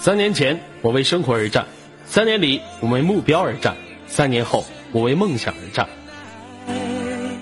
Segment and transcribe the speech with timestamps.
[0.00, 1.62] 三年前，我为生活而战；
[2.06, 3.74] 三年里，我为目标而战；
[4.06, 5.86] 三年后，我为梦想而战。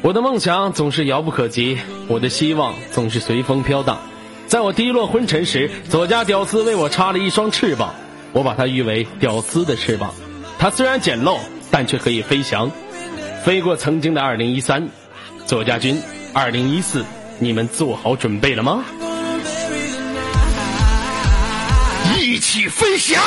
[0.03, 4.01] 我的梦想总是遥不可及，我的希望总是随风飘荡。
[4.49, 7.95] 在我低落昏沉时，左家屌丝为我插了一双翅膀，
[8.33, 10.13] 我把它誉为“屌丝的翅膀”。
[10.59, 11.39] 它虽然简陋，
[11.71, 12.69] 但却可以飞翔，
[13.45, 14.89] 飞过曾经的二零一三。
[15.47, 16.03] 左家军，
[16.37, 17.05] 二零一四，
[17.39, 18.85] 你们做好准备了吗？
[22.19, 23.23] 一起飞翔！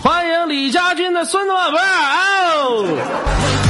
[0.00, 3.63] 欢迎李家军的孙子们，哦！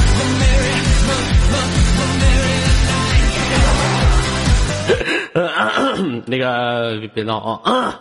[6.25, 7.99] 那个别闹啊！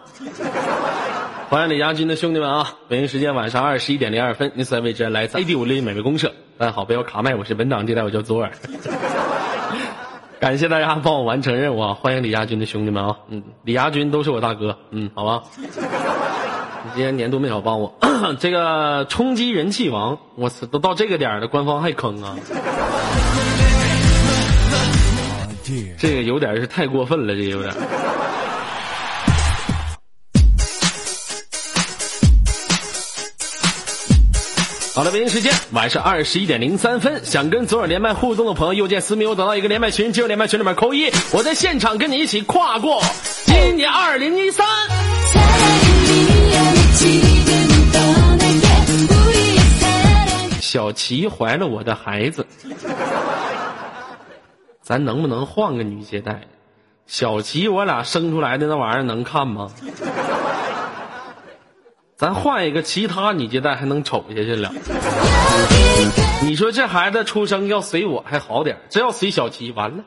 [1.48, 2.74] 欢迎李家军的兄弟们啊！
[2.86, 6.32] 北京时间晚上二十一点零二分，您所在位置来自 A D 五零美味公社。
[6.56, 8.52] 大家好，不要卡麦，我是本长接待，我叫左耳。
[10.38, 11.94] 感谢大家帮我完成任务啊！
[11.94, 13.16] 欢迎李家军的兄弟们啊！
[13.28, 15.42] 嗯，李家军都是我大哥，嗯，好吧。
[15.56, 17.92] 你今年年度没少帮我，
[18.38, 22.36] 这个冲击人气王，我操，都到这个点了，官方还坑啊！
[25.98, 27.74] 这个有点是太过分了，这有点。
[34.94, 43.02] 好了，北京时间晚上二十一点零三分，想跟左耳连麦互动的朋友，右键私密我找到一个连麦群，进入连麦群里面扣一，我在现场跟你一起跨过
[43.44, 44.64] 今年二零一三。
[50.60, 52.46] 小琪怀了我的孩子，
[54.84, 56.42] 咱能不能换个女接待？
[57.06, 59.70] 小琪我俩生出来的那玩意儿能看吗？
[62.16, 64.70] 咱换一个其他女接待还能瞅下去了。
[66.42, 70.04] 你说这孩子出生要随我还好点，这要随小琪完了。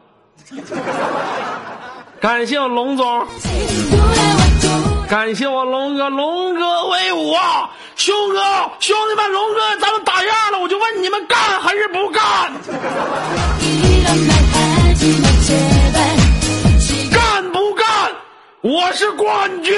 [2.21, 3.27] 感谢我龙总，
[5.09, 7.71] 感谢我龙哥，龙哥威武啊！
[7.95, 8.39] 兄哥，
[8.79, 12.53] 兄弟们，龙哥咱们打样了，我就问你们干还是不干？
[17.11, 17.85] 干不干？
[18.61, 19.77] 我是冠军。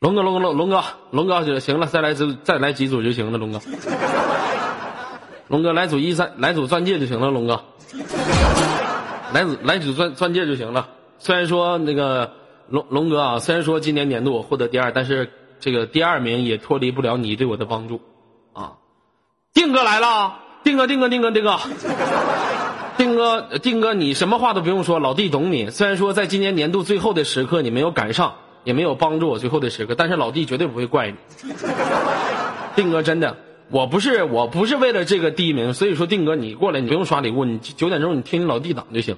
[0.00, 3.60] 龙哥，龙哥，龙龙哥，龙哥就行了，再来组，再来几组就行了，龙哥。
[5.46, 7.62] 龙哥来组一三，来组钻戒就行了，龙哥。
[9.32, 10.88] 来组来组钻钻戒就行了。
[11.20, 12.32] 虽然说那个
[12.68, 18.00] 龙龙哥啊，虽然说今年年度我获得第二，但是这个第二名也脱离不了你对我的帮助
[18.54, 18.72] 啊。
[19.54, 21.60] 定哥来了，定哥，定哥，定哥，定哥，
[22.96, 25.70] 定哥，定哥，你什么话都不用说，老弟懂你。
[25.70, 28.34] 虽然说在今年年度最后的时刻你没有赶上。
[28.64, 31.16] 也没有帮助我最后的时刻，但是老弟绝对不会怪你。
[32.76, 33.36] 定哥真的，
[33.70, 39.16] 我不是我不是为了这个第一名，所以说定哥你过来，你不用刷礼物，你九点钟你听老弟党就行。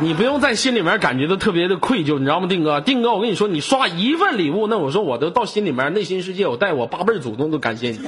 [0.00, 2.48] 你不用在心里面感觉到特别的愧疚，你知道吗？
[2.48, 8.00] 定哥，定哥，我跟你说，你刷一份礼物，那我说我都到心里面内心世界，我带我八辈祖宗都感谢你。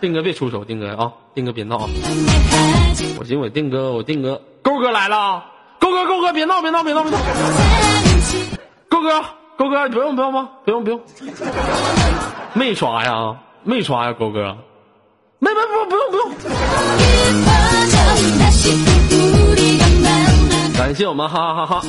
[0.00, 1.88] 定哥别出手，定哥啊，定哥别闹啊！
[3.18, 5.42] 我寻思我定哥，我定哥，勾哥来了，
[5.78, 7.18] 勾哥勾哥别闹别闹别闹别闹！
[8.88, 9.24] 勾哥，
[9.56, 10.48] 勾哥你，不用不用吗？
[10.64, 11.00] 不用不用，
[12.52, 14.56] 没刷呀，没刷呀，勾哥，
[15.38, 16.30] 没没不不用不用。
[20.76, 21.86] 感谢我们哈哈哈哈。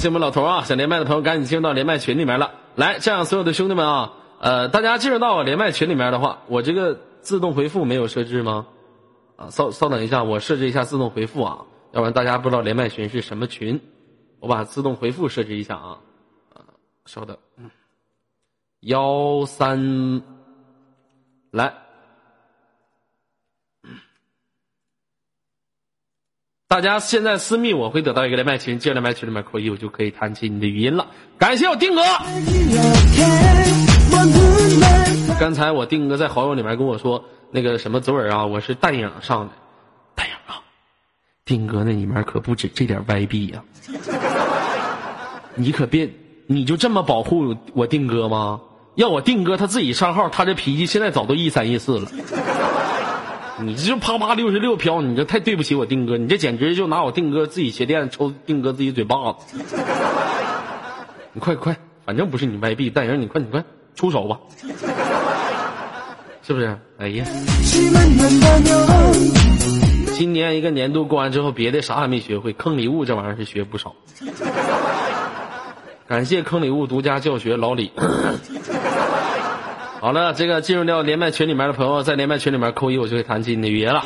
[0.00, 2.52] 谢我们老头啊，想连麦的朋友赶紧进入到连麦群里面了。
[2.74, 8.66] 来，这样所有的兄弟们啊，呃，大家进入到我连麦群里面的话，我这个自动回复没有设置吗？
[9.36, 11.58] 啊，稍稍等一下，我设置一下自动回复啊，
[11.92, 13.78] 要不然大家不知道连麦群是什么群，
[14.38, 15.98] 我把自动回复设置一下啊，
[16.54, 16.64] 啊，
[17.04, 17.36] 稍等，
[18.80, 20.22] 幺三，
[21.50, 21.74] 来，
[26.70, 31.04] 大家现在私密我会得到一个连麦群，进连麦群里面扣一，我就可以弹起你的语音了。
[31.36, 32.02] 感谢我丁哥，
[35.40, 37.24] 刚才我丁哥在好友里面跟我说。
[37.50, 39.52] 那个什么左耳啊，我是淡影上的，
[40.14, 40.62] 淡影啊，
[41.44, 43.64] 丁哥那里面可不止这点歪币呀，
[45.56, 46.08] 你可别，
[46.46, 48.60] 你就这么保护我定哥吗？
[48.94, 52.08] 要我定哥他自己上号，他这脾气现在早都一三一四了，
[53.58, 59.58] 你这啪啪六十六飘，你这太对不起我定哥，你这简直就拿我定哥自己鞋垫抽定哥自己嘴巴子，
[61.32, 61.76] 你快快，
[62.06, 63.64] 反正不是你歪币，淡影你快你快
[63.94, 64.38] 出手吧。
[66.42, 66.78] 是不是？
[66.98, 67.24] 哎呀，
[70.14, 73.94] 今年一个年度过完之后，别的啥还没学会，坑礼物这玩意儿是学不少。
[76.08, 77.92] 感谢坑礼物独家教学老李。
[80.02, 84.02] 好了，这个进入到连麦群里面的朋友，在连麦群里面扣一，我就会弹起你的语言了。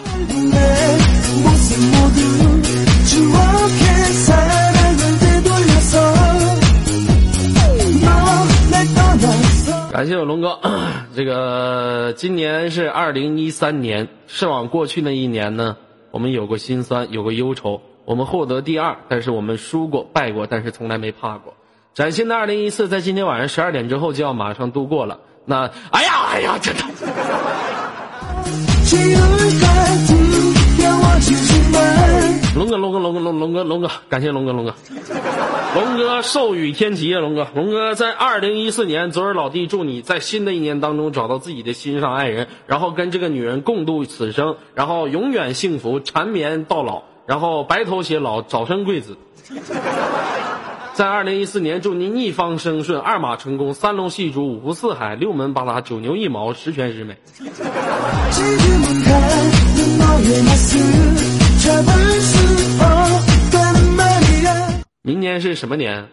[9.92, 10.58] 感谢我龙哥，
[11.14, 15.76] 这个今年是二零一三年，是往过去那一年呢，
[16.10, 21.54] 我们有过心酸，有过忧愁，我们获得第二，但是我们输过败过，但是从来没怕过。
[21.94, 25.20] 崭新的二零一四，在今天晚上十二点之后就要马上度过了。
[25.46, 26.82] 那，哎呀，哎呀，真的。
[32.54, 34.74] 龙哥，龙哥，龙哥，龙龙哥，龙哥，感谢龙哥，龙哥，
[35.74, 49.18] 龙哥寿与天齐啊，龙哥，龙哥在二零一四年，昨日老弟祝你在新的一年当中找到自己的心上爱人，然后跟这个女人共度此生，然后永远幸福，缠绵到老，然后白头偕老，早生贵子。
[50.94, 57.18] 在二零一四年，祝您一方生顺，二马成功，三龙戏珠，五湖四海，六门八达，九牛一毛，十全十美。
[65.02, 66.06] 明年是什么年，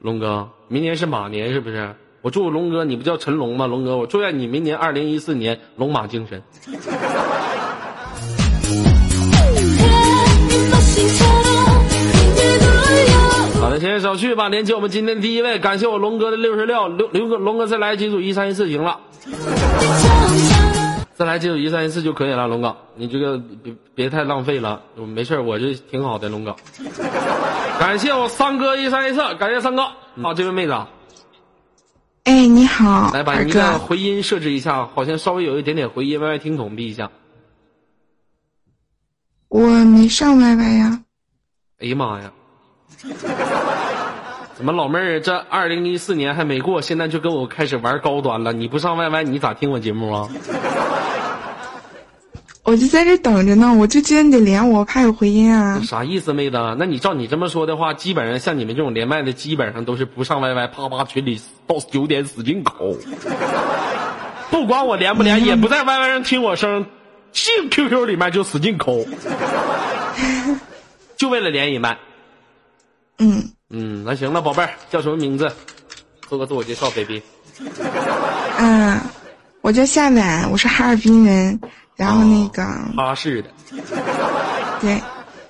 [0.00, 0.48] 龙哥？
[0.66, 1.94] 明年是马年，是不是？
[2.20, 3.68] 我祝龙哥，你不叫陈龙吗？
[3.68, 6.42] 龙哥，我祝愿你明年二零一四年龙马精神。
[13.68, 14.48] 好的，先少去吧。
[14.48, 18.98] 连接我们今天第一位，感谢我龙哥的六十六，刘刘哥，龙哥再来几组一三一四行了。
[21.12, 26.56] 再来几组一三一四就可以了，龙哥，你这个别别太浪费了，没事我这挺好的，龙哥。
[27.78, 29.86] 感谢我三哥一三一四，感谢三哥。
[30.22, 30.72] 好，这位妹子。
[32.24, 37.10] 哎，你好，来把你的回音设置一下，好像稍微有一点点回音，歪歪听筒闭一下。
[39.50, 41.02] 我没上 YY 呀。
[41.80, 42.32] 哎呀妈呀！
[44.56, 48.52] 怎么老妹儿这二零一四年还没过，现在就跟我开始玩高端了？
[48.52, 50.28] 你不上 YY，你咋听我节目啊？
[52.64, 55.80] 我就在这等着呢，我就觉得你得连我，怕有回音啊。
[55.84, 56.58] 啥意思，妹子？
[56.78, 62.96] 那你照你这么说的话，基本上像你们这种连麦的，基本上都是不上 YY，啪啪群里到九点使劲口，
[64.50, 66.84] 不管我连不连，也不在 YY 上听我声，
[67.32, 69.06] 进 QQ 里面就使劲抠，
[71.16, 71.96] 就为了连一麦。
[73.18, 75.50] 嗯嗯，那行了，宝贝儿，叫什么名字？
[76.28, 77.22] 做个自我介绍，baby。
[78.58, 79.00] 嗯，
[79.60, 81.58] 我叫夏婉，我是哈尔滨人。
[81.96, 82.62] 然后那个
[82.96, 83.50] 哈市的，
[84.80, 84.92] 对，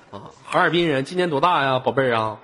[0.09, 2.37] 啊，哈尔滨人，今年多大呀，宝贝儿啊？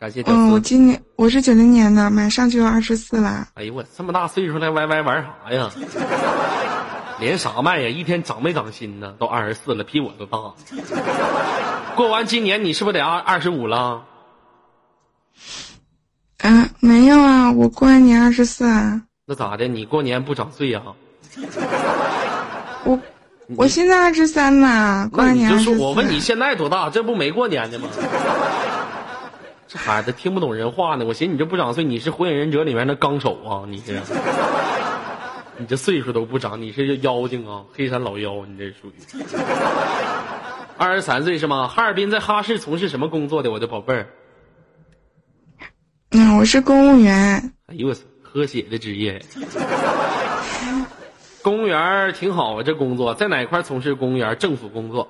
[0.00, 3.46] 感谢嗯，我今年我是九零年的，马上就要二十四了。
[3.54, 5.70] 哎呦我这么大岁数了，歪歪玩啥呀？
[7.20, 7.88] 连啥麦呀？
[7.88, 9.14] 一天长没长心呢？
[9.18, 10.38] 都二十四了，比我都大。
[11.96, 14.04] 过完今年，你是不是得二二十五了？
[16.38, 19.02] 啊，没有啊，我过完年二十四啊。
[19.26, 19.66] 那咋的？
[19.66, 20.80] 你过年不长岁呀？
[22.84, 22.98] 我
[23.56, 26.88] 我现在二十三呢，过完年就说我问你现在多大？
[26.88, 27.88] 这不没过年呢吗？
[29.66, 31.04] 这孩子听不懂人话呢。
[31.04, 33.66] 我寻思你这不长岁，你是火影忍者里面的纲手啊？
[33.68, 34.00] 你是？
[35.58, 37.64] 你这岁数都不长，你是妖精啊？
[37.72, 38.94] 黑山老妖，你这属于。
[40.76, 41.66] 二十三岁是吗？
[41.66, 43.50] 哈尔滨在哈市从事什么工作的？
[43.50, 44.08] 我的宝贝儿。
[46.10, 47.52] 嗯，我是公务员。
[47.66, 49.20] 哎呦我操，喝血的职业。
[51.42, 54.38] 公务员挺好啊，这工作在哪块从事公务员？
[54.38, 55.08] 政府工作。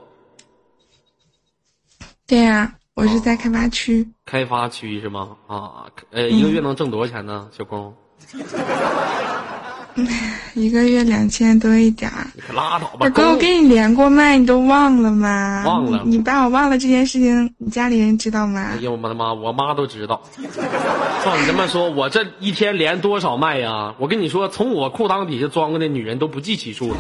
[2.27, 4.09] 对呀，我是在开发区。
[4.25, 5.37] 开发区是吗？
[5.47, 7.95] 啊，呃，一个月能挣多少钱呢，小工？
[10.55, 12.27] 一个月两千多一点儿。
[12.35, 12.99] 你可拉倒吧！
[13.01, 15.63] 二哥，我跟你连过麦，你都忘了吗？
[15.67, 16.03] 忘了。
[16.05, 18.71] 你把我忘了这件事情，你家里人知道吗？
[18.73, 19.33] 哎呀，我的妈！
[19.33, 20.21] 我妈都知道。
[21.25, 23.95] 照你这么说，我这一天连多少麦呀？
[23.99, 26.97] 我跟你说，从我裤裆底下钻过的女人都不计其数了。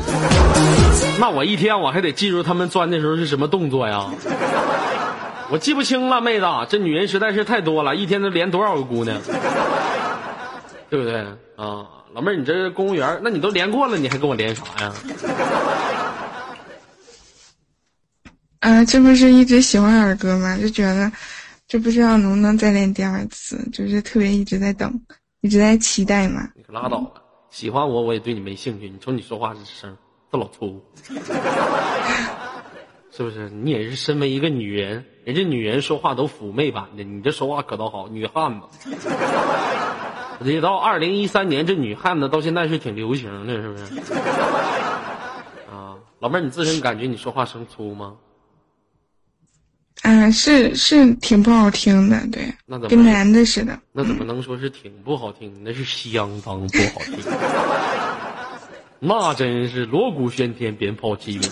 [1.18, 4.06] 那我一天我还得记住她们钻的时候是什么动作呀？
[5.50, 9.16] 我记不清了，妹子，这女人实在是太多了，一天都连多少个姑娘？
[10.90, 11.24] 对不对
[11.56, 11.86] 啊？
[12.18, 14.92] 老妹儿，你这公务员，那你都连过了，你还跟我连啥呀？
[18.58, 20.58] 啊，这不是一直喜欢二哥吗？
[20.58, 21.12] 就觉得，
[21.68, 25.00] 就不知道能不能再连第二次，就是特别一直在等，
[25.42, 26.50] 一直在期待嘛。
[26.56, 27.22] 你可拉倒吧！
[27.50, 28.90] 喜欢我，我也对你没兴趣。
[28.90, 29.96] 你瞅你说话这声，
[30.32, 30.82] 这老粗，
[33.12, 33.48] 是不是？
[33.48, 38.66] 你也是身为一个女人，人家女人说话都妩媚版的，你这说话可倒好，女汉子。
[40.44, 43.84] 得到二零一三年，这女汉子到现在是挺流行的，是不是？
[45.70, 48.14] 啊，老妹儿，你自身感觉你说话声粗吗？
[50.02, 53.78] 啊，是是挺不好听的，对，那怎么跟男的似的。
[53.92, 55.52] 那怎么能说是挺不好听？
[55.64, 57.18] 那是相当不好听，
[59.00, 61.50] 那真是锣鼓喧天，鞭炮齐鸣。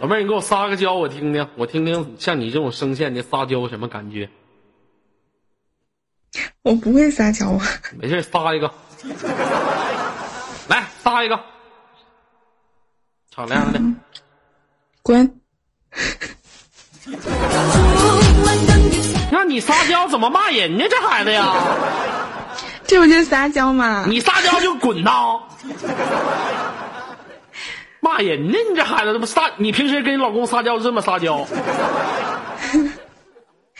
[0.00, 4.28] 老妹儿，你给我撒个娇，我听听，我听听，像你这种声线的撒娇什么感觉？
[6.62, 7.66] 我不会撒娇啊。
[7.98, 8.72] 没事，撒一个，
[10.68, 11.38] 来撒一个，
[13.34, 13.80] 敞亮的。
[15.02, 15.40] 滚！
[19.30, 20.84] 让你撒娇怎么骂人呢？
[20.88, 21.52] 这孩子呀，
[22.86, 24.04] 这不就撒娇吗？
[24.06, 25.40] 你撒娇就滚呐！
[28.00, 28.58] 骂人呢？
[28.70, 29.50] 你这孩子这不撒？
[29.56, 31.46] 你平时跟你老公撒娇这么撒娇？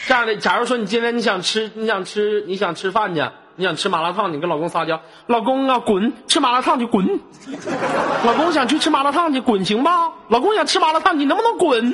[0.06, 3.24] 这样的，假如说你今天你想吃，你想吃，你想吃饭去，
[3.56, 6.12] 你想吃麻辣烫，你跟老公撒娇，老公啊，滚！
[6.26, 7.20] 吃麻辣烫去滚！
[8.26, 10.12] 老公想去吃麻辣烫去滚行吧？
[10.28, 11.92] 老公想吃麻辣烫，你能不能滚？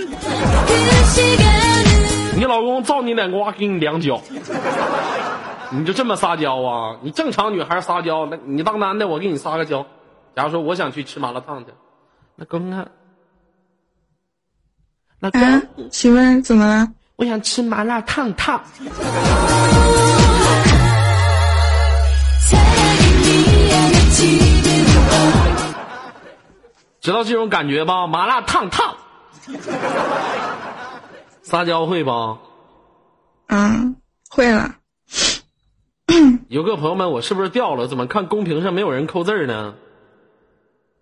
[2.37, 4.21] 你老公照你脸瓜给你两脚，
[5.71, 6.97] 你就这么撒娇啊？
[7.03, 9.85] 你正常女孩撒娇，那你当男的我给你撒个娇。
[10.35, 11.73] 假如说我想去吃麻辣烫去，
[12.37, 12.89] 老公啊，
[15.21, 16.89] 老公，啊，媳妇儿怎么了？
[17.19, 18.63] 我想吃麻辣烫烫。
[27.01, 28.07] 知道这种感觉吧？
[28.07, 28.95] 麻辣烫烫，
[31.43, 32.39] 撒娇会不？
[33.49, 33.97] 嗯，
[34.31, 34.77] 会了。
[36.49, 37.89] 有个朋友们，我是不是掉了？
[37.89, 39.75] 怎么看公屏上没有人扣字儿呢？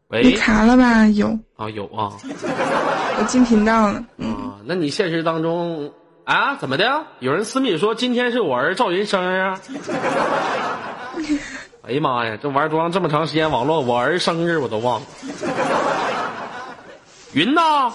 [0.08, 1.06] 你喂，卡了吧？
[1.08, 2.10] 有，啊有啊
[3.18, 4.02] 我进频道了。
[4.18, 5.92] 啊，那你现实当中
[6.26, 7.06] 啊怎么的？
[7.20, 9.60] 有人私密说今天是我儿赵云生日啊？
[11.86, 15.06] 哎呀妈呀，这玩多长这么长时间网络，我儿生日我都忘了。
[17.32, 17.92] 云呐，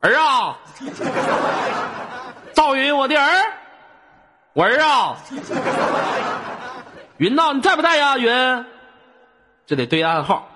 [0.00, 0.58] 儿啊，
[2.52, 3.32] 赵云，我的儿，
[4.52, 5.16] 我儿啊，
[7.16, 8.18] 云呐，你在不在呀？
[8.18, 8.66] 云，
[9.66, 10.46] 这得对暗号。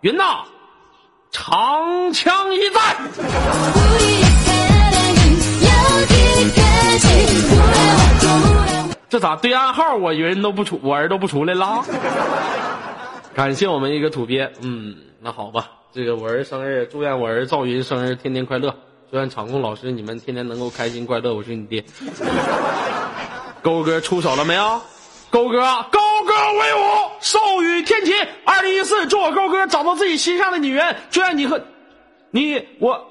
[0.00, 0.42] 云呐，
[1.30, 2.96] 长枪一在。
[9.08, 11.82] 这咋对暗号我人都不出，我儿都不出来了？
[13.34, 18.74] 感谢我们一个土鳖，嗯，那好吧，这个我儿生日，祝愿我儿赵云生日天天快乐，
[19.10, 21.82] 祝愿场控老师你们天天能够开心快乐，我是你爹。
[23.62, 24.82] 勾哥出手了没有？
[25.30, 25.58] 勾哥，
[25.90, 28.12] 勾哥威武，寿与天齐。
[28.44, 31.60] 二零一四，祝我勾哥找到自己心上的女人，祝愿你和
[32.30, 33.06] 你我。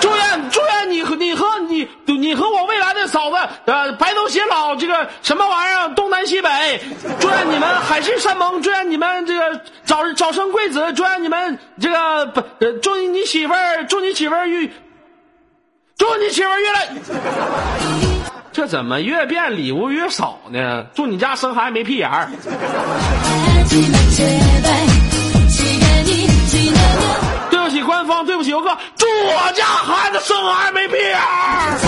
[0.00, 6.80] 祝愿祝愿你和你和你你和我未来的嫂子呃白头偕老，这个什么玩意儿东南西北，
[7.18, 14.68] 祝愿你们海誓山盟，祝愿你们这个早早生贵子，祝愿你们这个不呃祝你媳妇儿祝你媳妇儿越
[15.96, 16.88] 祝你媳妇儿越来。
[18.52, 20.84] 这怎么越变礼物越少呢？
[20.94, 22.28] 祝你家生孩子没屁眼儿。
[28.26, 31.78] 对不起游客，祝我家孩子生孩子没屁眼儿。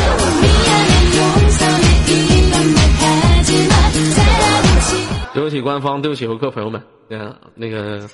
[5.32, 8.08] 对不起官方，对不起游客朋友们，嗯，那个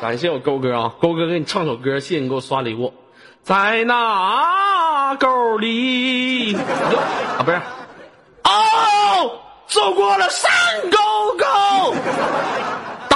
[0.00, 2.92] 感谢我勾哥啊，勾哥给你唱首歌，谢谢你给我刷礼物，
[3.42, 7.60] 在那沟里，啊不是，
[8.44, 10.50] 哦，走过了山
[10.90, 10.98] 沟
[11.38, 11.94] 沟。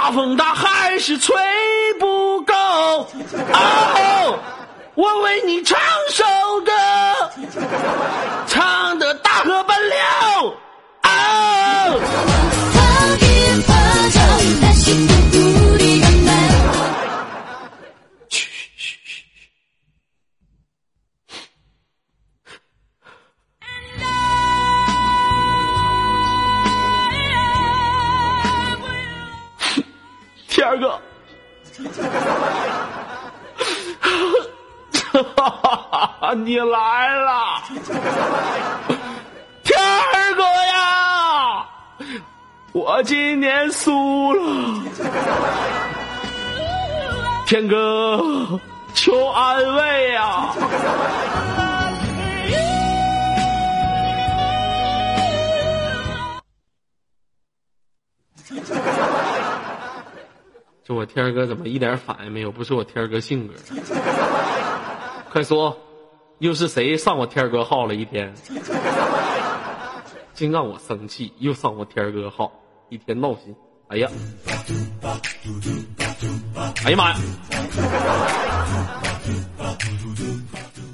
[0.07, 1.35] 大风大还是吹
[1.99, 2.53] 不够。
[2.53, 4.39] 哦，
[4.95, 5.77] 我为你唱
[6.09, 6.23] 首
[6.61, 6.71] 歌，
[8.47, 9.97] 唱的大河奔流。
[11.03, 11.99] 哦，
[36.19, 37.61] 啊你来了，
[39.63, 41.65] 天儿哥呀，
[42.71, 44.83] 我今年输了，
[47.45, 48.59] 天哥
[48.95, 50.55] 求安慰呀。
[60.83, 62.51] 这我天儿哥怎么一点反应没有？
[62.51, 63.53] 不是我天儿哥性格。
[65.29, 65.77] 快说，
[66.39, 68.33] 又是谁上我天哥号了一天？
[70.35, 72.51] 净让我生气，又上我天哥号，
[72.89, 73.55] 一天闹心。
[73.87, 74.07] 哎呀，
[76.85, 77.17] 哎呀妈呀！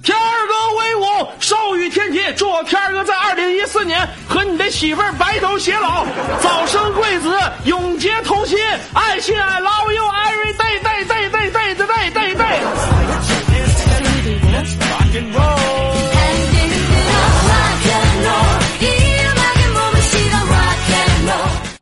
[0.02, 6.06] 天儿哥威武，寿与天齐，祝我天儿哥在二零一四年和你的媳妇儿白头偕老，
[6.42, 8.58] 早生贵子，永结同心，
[8.94, 13.03] 爱心 I love you every day day day day day day day day。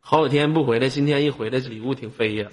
[0.01, 2.45] 好几天不回来，今天一回来，这礼物挺飞呀。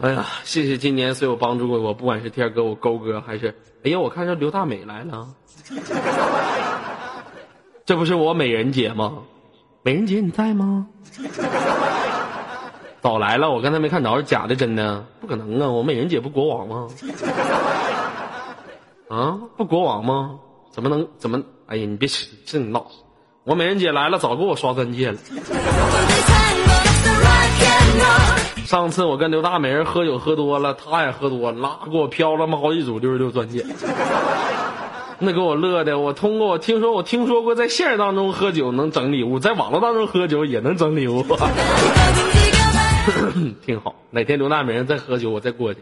[0.00, 5.28] 哎呀，谢谢今年所有帮助过我，不管是天哥、我勾哥，还是哎呀，我看这刘大美来了，
[7.86, 9.18] 这不是我美人姐吗？
[9.82, 10.88] 美人姐你在吗？
[13.00, 15.04] 早来了，我刚才没看着，是假的真的？
[15.20, 15.68] 不可能啊！
[15.68, 16.88] 我美人姐不国王吗？
[19.12, 20.38] 啊，不国王吗？
[20.70, 21.42] 怎么能怎么？
[21.66, 22.86] 哎呀，你别吃，这你闹！
[23.44, 25.18] 我美人姐来了，早给我刷钻戒了。
[28.64, 33.66] 上次我跟刘大美人喝酒喝多了，她也喝多了，拉给我飘了嘛好几组六十六钻戒，
[35.18, 35.98] 那给我乐的。
[35.98, 41.22] 我通过我听说我听说过在现实当中喝酒能整礼物，在网络当中喝酒也能整礼物，
[43.60, 43.94] 挺好。
[44.08, 45.80] 哪天刘大美人再喝酒，我再过去。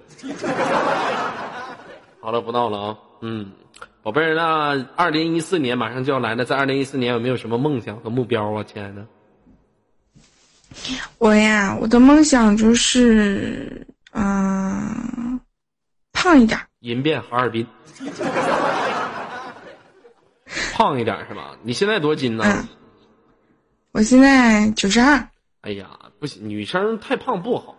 [2.20, 3.52] 好了，不闹了啊，嗯。
[4.02, 9.06] 宝贝儿，那二零一四年马上就要来了，在二零一四年有没有什么梦想和目标啊，亲爱的？
[11.18, 15.38] 我呀，我的梦想就是，嗯、
[16.12, 16.66] 胖一点儿。
[16.80, 17.66] 银遍哈尔滨，
[20.72, 21.54] 胖一点是吧？
[21.62, 22.44] 你现在多斤呢？
[22.46, 22.68] 嗯，
[23.92, 25.28] 我现在九十二。
[25.60, 27.76] 哎呀，不行，女生太胖不好。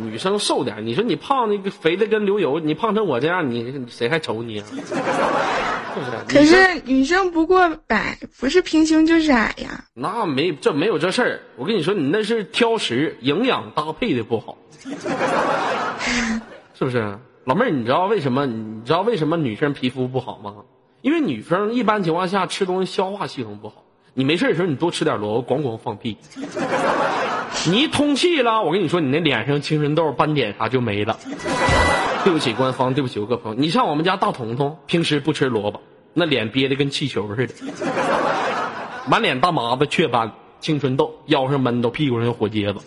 [0.00, 4.66] 女生瘦点，你说你胖那个肥的跟流油，你胖成我这样，你谁还瞅你啊？
[5.94, 6.12] 是不是？
[6.28, 9.84] 可是女生不过百，不是平胸就是矮呀。
[9.94, 11.40] 那没这没有这事儿。
[11.56, 14.58] 我跟你说，你那是挑食，营养搭配的不好，
[16.74, 17.18] 是不是？
[17.44, 18.46] 老妹儿，你知道为什么？
[18.46, 20.54] 你知道为什么女生皮肤不好吗？
[21.00, 23.84] 因为女生一般情况下吃东西消化系统不好。
[24.14, 26.18] 你没事的时候，你多吃点萝卜，咣咣放屁。
[27.66, 31.18] 你一通气了，我跟你说，你那脸上青春痘、斑点啥就没了。
[32.24, 33.58] 对不起官方，对不起我各朋友。
[33.58, 35.80] 你像我们家大彤彤，平时不吃萝卜，
[36.14, 37.54] 那脸憋得跟气球似的，
[39.08, 42.80] 满脸大麻子、雀斑、青春痘，腰上闷痘屁股上有火疖子。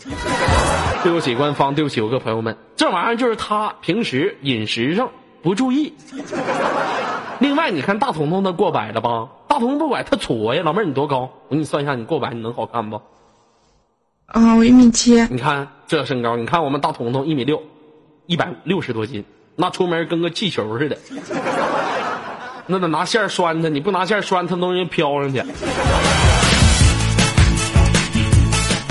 [1.03, 5.09] 对不起官方，对不起我各朋友们，这玩意儿就是他平时饮食上
[5.41, 5.93] 不注意。
[7.39, 9.29] 另外，你看大彤彤他过百了吧？
[9.47, 10.61] 大彤彤不百，他矬呀。
[10.63, 11.29] 老妹儿，你多高？
[11.47, 13.01] 我给你算一下，你过百你能好看不？
[14.31, 15.21] 啊，我一米七。
[15.25, 17.61] 你看这身高，你看我们大彤彤一米六，
[18.27, 19.25] 一百六十多斤，
[19.57, 20.97] 那出门跟个气球似的，
[22.65, 25.43] 那得拿线拴他，你不拿线拴它，都容易飘上去。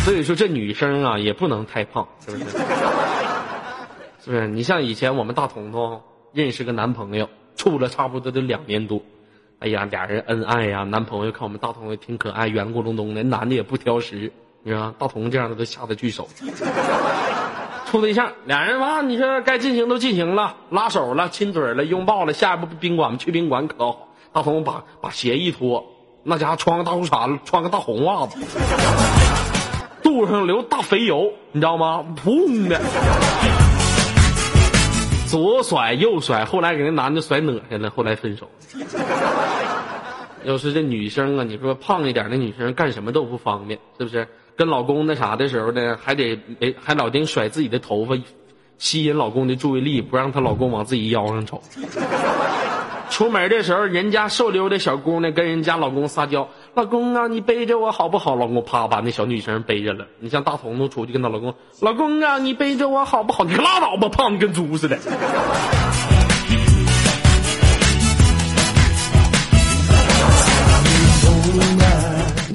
[0.05, 2.45] 所以说，这女生啊也不能太胖，是不是？
[4.23, 4.47] 是不是？
[4.47, 6.03] 你像以前我们大彤彤
[6.35, 9.01] 认识个男朋友，处了差不多得两年多，
[9.61, 14.31] 哎呀，俩人恩爱呀，男朋友看我们大彤彤挺可爱，圆咕隆咚的，男的也不挑食，
[14.63, 14.95] 你看？
[14.99, 16.29] 大同这样的都下得去手。
[17.87, 24.09] 处对象，俩人吧，你说该进行都进行了，拉手了，亲嘴了，拥抱了，下一步宾馆去宾馆可好。
[24.33, 25.85] 大同把把鞋一脱，
[26.23, 28.39] 那家伙穿个大裤衩子，穿个大红袜子，
[30.05, 32.05] 肚上流大肥油，你知道吗？
[32.17, 32.81] 砰的，
[35.27, 38.49] 左甩右甩，后来给那男的甩哪去了，后来分手。
[40.45, 44.29] 要是这女生啊，你说胖一点的女生干什么都不方便，是不是？
[44.61, 48.15] 跟老公那啥的时候呢，还得没还老丁甩自己的头发，
[48.77, 51.63] 吸引老公的注意力，不让她老公往自己腰上瞅。
[53.09, 56.47] 出门的时候，人家瘦溜的小姑娘跟人家老公撒娇
[56.77, 60.07] ：“老公啊，你背着我好不好？”老公啪把那小女生背着了。
[60.19, 64.99] 你像大彤彤出去跟她老公：“老公啊，你背着我好不好？”你可拉倒吧，胖的跟猪似的。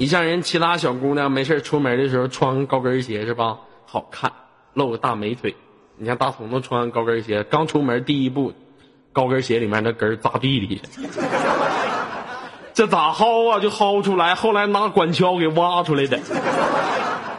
[0.05, 3.57] 你像人其他小姑娘没事出门的时候穿高跟鞋是吧？
[3.87, 4.31] 好看，
[4.75, 5.55] 露个大美腿。
[5.97, 8.53] 你像大彤彤穿高跟鞋，刚出门第一步，
[9.11, 10.79] 高跟鞋里面那根儿扎地里，
[12.75, 13.59] 这咋薅啊？
[13.59, 16.19] 就薅出来，后来拿管锹给挖出来的，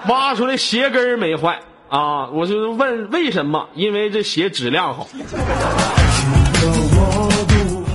[0.08, 2.30] 挖出来鞋跟没坏啊！
[2.30, 3.68] 我就问为什么？
[3.74, 5.06] 因为这鞋质量好。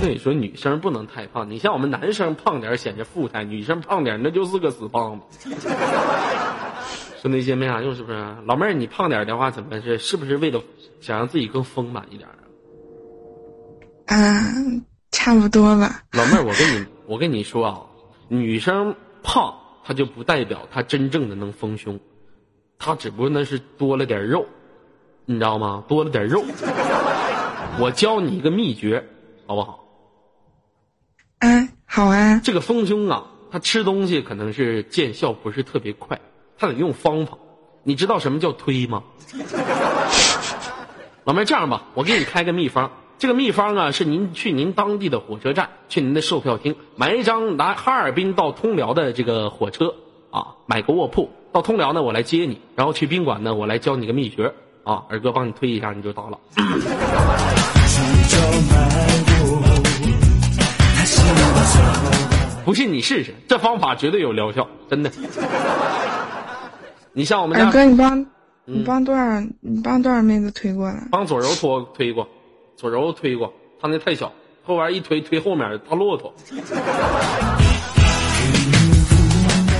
[0.02, 5.48] 所以说女生不能太胖，你像我们男生胖点显得富态，女生胖点那就是个死胖子。
[7.20, 8.18] 说那些没啥用，是不是？
[8.44, 9.98] 老妹儿，你胖点的话，怎么是？
[9.98, 10.60] 是不是为了
[11.00, 12.42] 想让自己更丰满一点儿啊？
[14.06, 16.02] 嗯，差不多吧。
[16.10, 17.82] 老妹儿，我跟你我跟你说啊，
[18.26, 22.00] 女生胖，她就不代表她真正的能丰胸，
[22.76, 24.46] 她只不过那是多了点肉，
[25.26, 25.84] 你知道吗？
[25.86, 26.42] 多了点肉。
[27.78, 29.06] 我教你一个秘诀，
[29.46, 29.81] 好不好？
[31.92, 36.18] 啊，好啊，这个丰胸啊，他吃东西可能是见效不是特别快，
[36.58, 37.36] 他得用方法。
[37.82, 39.02] 你知道什么叫推吗？
[41.24, 42.90] 老妹儿，这样吧，我给你开个秘方。
[43.18, 49.94] 这个秘方啊，是您去您当地的火车站，去您的售票厅买一张拿哈尔滨到通辽的这个火车
[50.30, 56.38] 啊，买个卧铺到通辽呢，我来接你，然后去宾馆呢，我来教你个秘诀啊，二哥帮你推一下，你就到了。
[62.64, 65.10] 不信你试试，这方法绝对有疗效，真的。
[67.12, 68.26] 你像我们家二哥，你帮
[68.64, 71.08] 你帮多少你帮多少妹子推过来？
[71.10, 72.28] 帮左柔拖推过，
[72.76, 74.32] 左柔推过，他那太小，
[74.64, 76.32] 后边一推推后面大骆驼。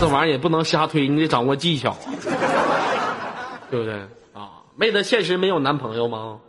[0.00, 1.96] 这玩意儿也不能瞎推，你得掌握技巧啊，
[3.70, 3.94] 对不对
[4.32, 4.50] 啊？
[4.76, 6.40] 妹子现实没有男朋友吗？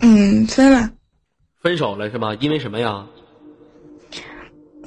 [0.00, 0.88] 嗯，分了。
[1.60, 2.34] 分手了是吧？
[2.40, 3.04] 因为什么呀？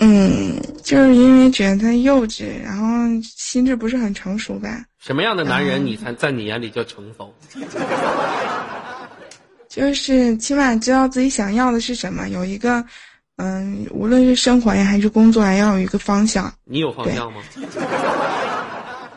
[0.05, 2.85] 嗯，就是因为觉得他幼稚，然后
[3.23, 4.83] 心智不是很成熟吧。
[4.99, 7.33] 什么样的男人你才在你眼里叫成熟？
[9.69, 12.83] 就是起码知道自己想要的是什么，有一个，
[13.37, 16.53] 嗯，无论是生活呀还是工作，呀要有一个方向。
[16.65, 17.41] 你有方向吗？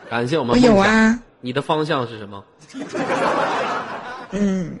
[0.09, 1.19] 感谢我们我有啊。
[1.41, 2.41] 你的方向是什么？
[4.31, 4.79] 嗯。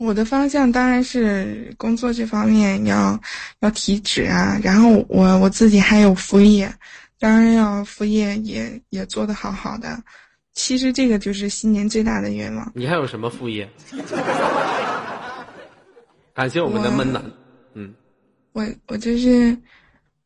[0.00, 3.20] 我的方向当然是工作这方面要
[3.60, 6.72] 要提职啊，然后我我自己还有副业，
[7.18, 10.02] 当然要副业也也做得好好的。
[10.54, 12.72] 其实这个就是新年最大的愿望。
[12.74, 13.68] 你还有什么副业？
[16.34, 17.22] 感谢我们的闷男，
[17.74, 17.92] 嗯。
[18.52, 19.54] 我我就是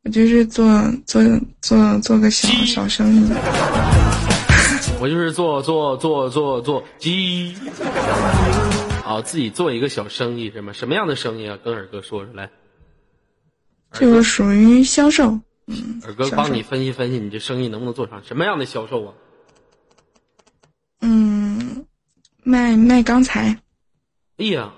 [0.04, 0.64] 我就是做
[1.04, 1.20] 做
[1.60, 3.28] 做做个小小生意。
[5.00, 7.56] 我就是做做做做做鸡。
[9.04, 10.72] 啊，自己做一个小生意是吗？
[10.72, 11.58] 什么样的生意啊？
[11.62, 12.50] 跟尔哥说出来。
[13.92, 15.38] 就是属于销售。
[15.66, 16.00] 嗯。
[16.04, 18.22] 尔哥帮你分析分析，你这生意能不能做成？
[18.24, 19.14] 什么样的销售啊？
[21.00, 21.86] 嗯，
[22.42, 23.60] 卖卖钢材。
[24.38, 24.72] 哎呀。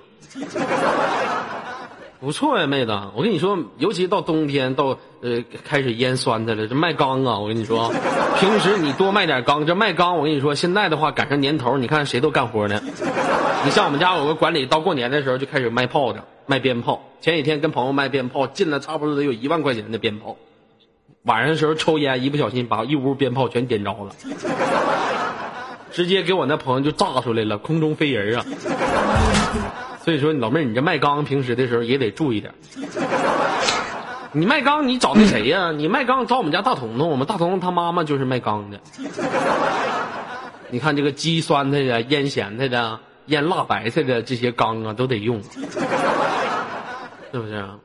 [2.27, 7.93] 不错呀，妹子，我跟你说，尤其到冬天，到呃开始腌酸菜了，这卖缸啊，我跟你说，
[8.41, 12.81] 平时你多卖点缸，这卖缸，我跟你说，现在的话赶上年头，你看谁都干活呢。
[13.65, 17.01] 你像我们家有个管理，到过年的时候就开始卖炮仗，卖鞭炮。
[17.21, 20.35] 前几天跟朋友卖鞭炮，进了差不多得有一万块钱的鞭炮。
[21.23, 24.11] 晚上的时候抽烟，一不小心把一屋鞭炮全点着了，
[25.93, 28.45] 直接给我那朋友就炸出来了，空中飞人啊！
[30.07, 32.55] 所以说，老妹儿，你这卖钢平时的时候也得注意点。
[34.31, 35.73] 你卖钢，你找那谁呀？
[35.73, 38.79] 你卖钢找我们家大彤彤，我们大彤彤他妈妈就是卖钢的。
[40.71, 47.77] 你看这个鸡酸菜的、腌咸菜的、腌辣白菜的这些钢啊，都得用，是不是啊？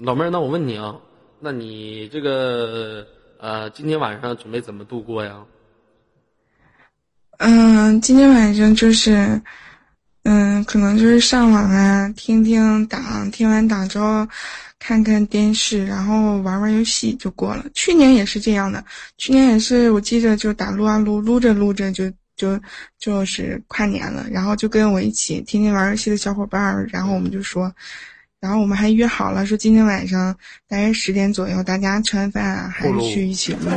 [0.00, 0.96] 老妹儿，那我问你啊，
[1.38, 3.06] 那你这个
[3.38, 5.36] 呃，今天晚上准备怎么度过呀？
[7.36, 9.40] 嗯，今天晚上就是。
[10.30, 14.28] 嗯，可能就是上网啊，听听档，听完档之后，
[14.78, 17.64] 看看电视，然后玩玩游戏就过了。
[17.72, 18.84] 去年也是这样的，
[19.16, 22.60] 去年也是，我记着就打撸啊撸，撸着撸着就就
[22.98, 27.72] 就是跨年了，然后就跟我一起天天玩游戏的小伙伴，然后我们就说，
[28.38, 30.36] 然后我们还约好了，说今天晚上
[30.68, 33.70] 大约十点左右，大家吃完饭啊还是去一起撸。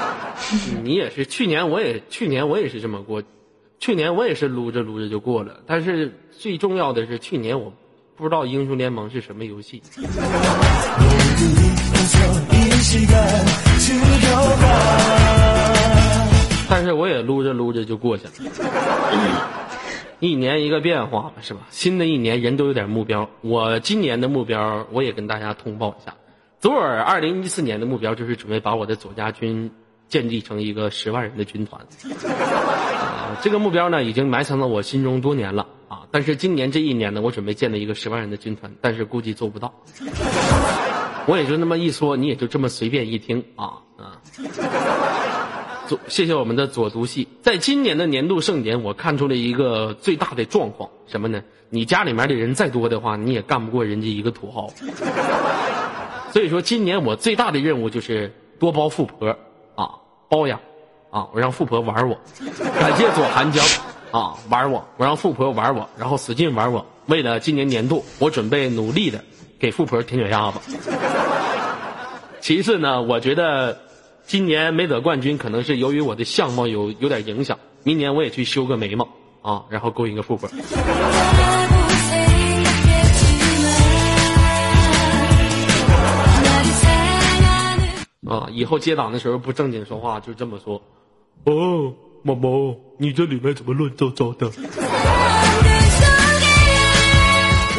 [0.84, 3.22] 你也是，去年我也去年我也是这么过。
[3.80, 7.72] 去年我也是撸着撸着就过了，但是最重要的是去年我
[8.16, 9.80] 不知道英雄联盟是什么游戏，
[16.68, 18.32] 但是我也撸着撸着就过去了。
[20.18, 21.60] 一年一个变化是吧？
[21.70, 26.12] 新的一年人都有点目标，我今年的目标我也跟大家通报一下。
[26.58, 29.70] 左耳二零一四年的目标就是准备把我的左家军
[30.08, 31.80] 建立成一个十万人的军团。
[31.80, 36.02] 啊这个目标呢，已经埋藏在我心中多年了啊！
[36.10, 39.72] 但是今年这一年呢，我准备建立一个十万人的军团，但是估计做不到。
[41.26, 44.18] 我也就那么一说，你也就这么随便一听啊啊！
[45.86, 51.40] 左，谢谢我们的左独系，在今年的年度盛典，我看出了一个最大的状况，什么呢？
[51.70, 54.68] 你家里面的人再多的话，你也干不过人家一个土豪。
[56.32, 59.36] 所以说，今年我最大的任务就是多包富婆，
[60.28, 60.60] 包养。
[61.10, 61.26] 啊！
[61.32, 62.14] 我让富婆玩我，
[62.78, 63.64] 感谢左寒江
[64.10, 66.84] 啊，玩我，我让富婆玩我，然后使劲玩我。
[67.06, 69.24] 为了今年年度，我准备努力的
[69.58, 70.76] 给富婆舔脚丫子。
[72.42, 73.78] 其次呢，我觉得
[74.26, 77.58] 今年没得冠军，可能是由于我的相貌有有点影响。
[77.84, 79.08] 明年我也去修个眉毛
[79.40, 80.46] 啊，然后勾引个富婆。
[88.28, 90.82] 啊，以后接档的时候不正经说话，就这么说。
[91.44, 94.50] 哦，毛毛，你这里面怎么乱糟糟的？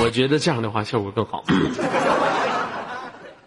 [0.02, 1.44] 我觉得这样的话效果更好。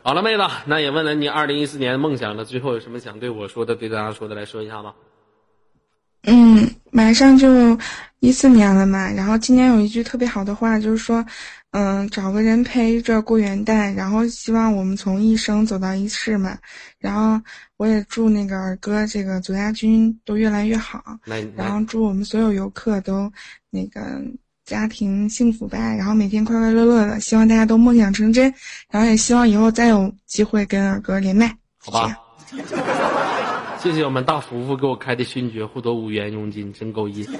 [0.04, 4.94] 好了，妹子，那也问了你二零一四年的梦想了，最后有什么想对我说的、对大家说的，来说一下吧。
[6.24, 7.76] 嗯，马上就
[8.20, 11.24] 一四年了嘛，然后今年有一句特别好的话，就是说，
[11.72, 16.56] 嗯，找个人陪着过元旦，然后希望我们从一生走到一世嘛。
[17.00, 17.40] 然后
[17.76, 21.02] 我也祝那个二哥这个左家军都越来越好，
[21.56, 23.28] 然后祝我们所有游客都
[23.70, 24.22] 那个
[24.64, 28.54] 家庭幸福吧，然后每天快快乐乐的，希望大家都梦想成真，
[28.88, 32.16] 然后也希望以后再有机会跟二哥连麦，好吧？
[33.82, 37.36] 谢谢我们大福福给我开的勋爵，获得五元佣金，真够意思。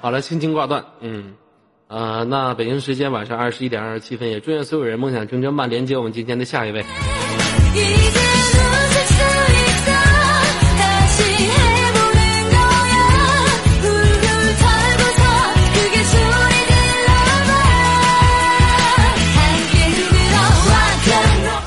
[0.00, 1.34] 好了，轻轻挂断，嗯，
[1.88, 5.66] 呃，那北京时间晚上二十一点二十七分，也祝愿所有人梦想成真吧。
[5.66, 6.84] 连接我们今天的下一位。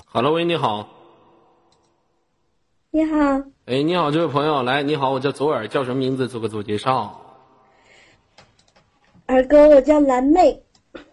[0.05, 0.87] 好了，喂，你好。
[2.95, 3.17] 你好，
[3.65, 6.29] 哎，你好，这位朋友，来，你好，我叫左耳，叫什么名字？
[6.29, 7.19] 做个自我介绍。
[9.25, 10.61] 二哥，我叫蓝妹。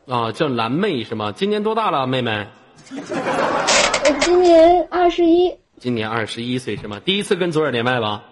[0.06, 1.32] 啊，叫蓝妹是吗？
[1.32, 2.46] 今年多大了，妹妹？
[2.92, 5.52] 我今年二十一。
[5.80, 7.00] 今年二十一岁是吗？
[7.04, 8.22] 第一次跟左耳连麦吧？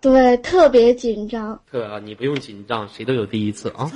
[0.00, 1.60] 对，特别紧张。
[1.70, 3.90] 特啊，你不用紧张，谁都有第一次啊。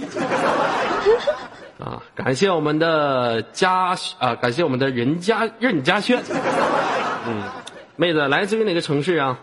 [1.79, 6.23] 啊，感谢我们的家啊，感谢我们的任家任家轩。
[7.27, 7.43] 嗯。
[8.01, 9.41] 妹子来自于哪个城市啊？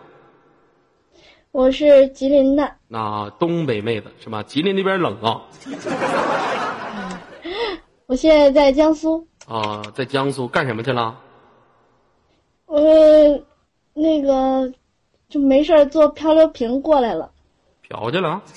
[1.51, 2.75] 我是吉林的。
[2.87, 4.43] 那东北妹子是吧？
[4.43, 5.41] 吉林那边冷啊。
[8.07, 9.27] 我现在在江苏。
[9.45, 11.17] 啊，在江苏干什么去了？
[12.65, 12.79] 我
[13.93, 14.71] 那个
[15.27, 17.31] 就没事坐漂流瓶过来了。
[17.81, 18.41] 漂去了。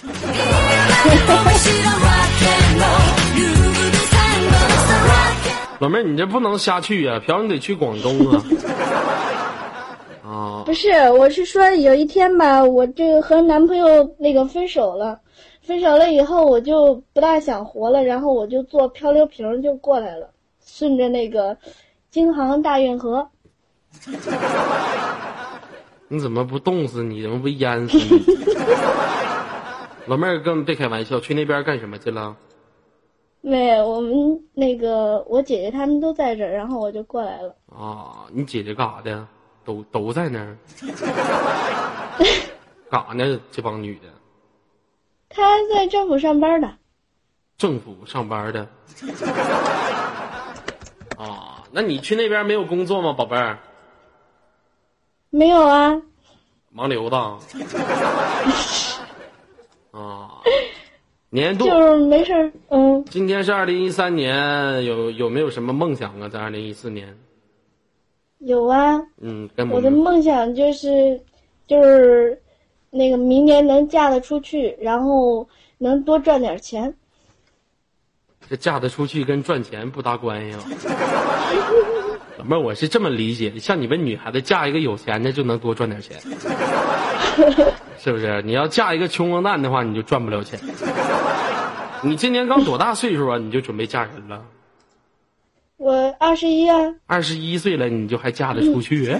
[5.80, 7.18] 老妹儿，你这不能瞎去呀！
[7.18, 8.44] 漂你得去广东啊。
[10.66, 15.20] 不是，我是说有一天吧，我这个和男朋友那个分手了，
[15.62, 20.30] 分手了以后我就不大想活了，然后我就坐漂流瓶就过来了，
[20.64, 21.56] 顺着那个
[22.10, 23.28] 京杭大运河。
[26.08, 27.22] 你怎么不冻死你？
[27.22, 28.36] 怎么不淹死你？
[30.06, 32.36] 老妹儿，跟别开玩笑，去那边干什么去了？
[33.40, 37.54] 没，我们那个我姐姐他们都在这儿，然后我就过来了。
[37.66, 39.26] 啊，你姐姐干啥的？
[39.64, 40.56] 都都在那儿，
[42.90, 43.40] 干啥呢？
[43.50, 44.08] 这帮女的，
[45.28, 45.42] 她
[45.74, 46.70] 在政府上班的。
[47.56, 48.68] 政府上班的。
[51.16, 53.58] 啊，那你去那边没有工作吗，宝贝儿？
[55.30, 56.00] 没有啊。
[56.70, 57.16] 忙流子。
[59.90, 60.30] 啊，
[61.30, 63.04] 年度就是没事儿，嗯。
[63.06, 66.28] 今天是二零一三年，有有没有什么梦想啊？
[66.28, 67.18] 在二零一四年。
[68.38, 71.20] 有啊，嗯，我的梦想就是，
[71.66, 72.40] 就是，
[72.90, 75.48] 那个明年能嫁得出去，然后
[75.78, 76.94] 能多赚点钱。
[78.48, 80.60] 这嫁得出去跟赚钱不搭关系啊？
[82.38, 86.16] 老妹儿，我是这么理解，像你们女孩子嫁一个有钱的就能多赚点钱，
[87.98, 88.40] 是不是？
[88.42, 90.58] 你要嫁一个穷光蛋的话，你就赚不了钱。
[92.00, 93.36] 你今年刚多大岁数啊？
[93.36, 94.40] 你就准备嫁人了？
[95.78, 99.16] 我二十一啊，二十一岁了，你就还嫁得出去？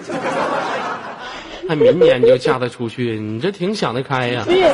[1.69, 3.17] 还明年就嫁得出去？
[3.21, 4.43] 你这挺想得开呀！
[4.45, 4.65] 不是，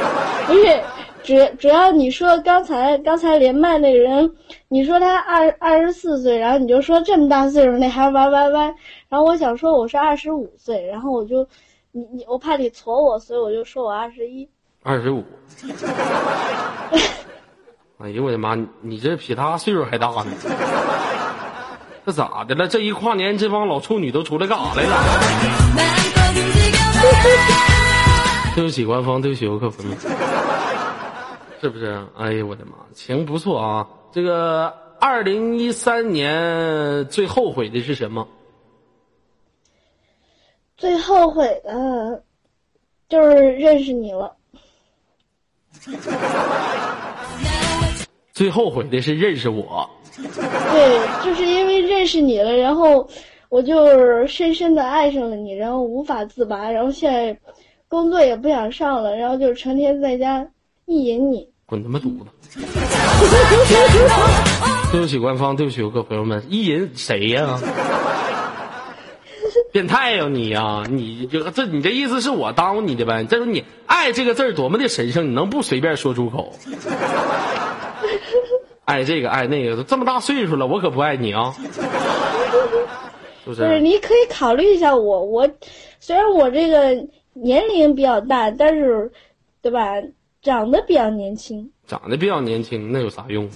[0.47, 0.81] 不是，
[1.23, 4.35] 主主要你说刚才刚才连麦那个人，
[4.69, 8.75] 你说他二二十四岁，然后你就说这么大岁数那还玩歪歪，
[9.11, 11.47] 然后我想说我是二十五岁，然后我就
[11.93, 14.49] 你你我怕你挫我，所以我就说我二十一。
[14.83, 15.23] 二十五。
[17.99, 18.57] 哎呦我的妈！
[18.81, 20.27] 你这比他岁数还大呢。
[22.07, 22.69] 这咋的了？
[22.69, 24.97] 这一跨年，这帮老处女都出来干啥来了？
[28.55, 29.97] 对不起官方，对不起游客朋友，
[31.61, 32.07] 是不是？
[32.17, 32.73] 哎呀，我的妈！
[32.95, 33.87] 行，不错啊。
[34.13, 38.29] 这个二零一三年最后悔的是什么？
[40.77, 42.23] 最后悔的，
[43.09, 44.37] 就是认识你了。
[48.35, 49.89] 最后悔的是认识我。
[50.17, 53.09] 对，就是因为认识你了，然后
[53.49, 57.37] 我就是深深的爱上了你，然后无法自拔，然后现在
[57.89, 60.47] 工作也不想上了，然后就成天在家
[60.87, 61.49] 意淫你。
[61.67, 62.27] 滚他妈犊子！
[64.93, 67.59] 对不起官方，对不起游客朋友们，意淫谁呀？
[69.73, 70.85] 变态呀你呀！
[70.89, 73.25] 你这这你这意思是我耽误你的呗？
[73.25, 76.53] 再说你爱这个字儿多么的神圣，你能不随便说出口？
[78.85, 81.55] 爱这个爱那个，都这么大岁数了，我可不爱你啊！
[81.59, 81.63] 是
[83.47, 83.81] 不不是，是？
[83.81, 85.25] 你可以考虑一下我。
[85.25, 85.49] 我
[86.01, 89.11] 虽然我这个年龄比较大，但是，
[89.63, 89.95] 对吧？
[90.43, 91.71] 长得比较年轻。
[91.87, 93.53] 长得比较年轻，那有啥用啊？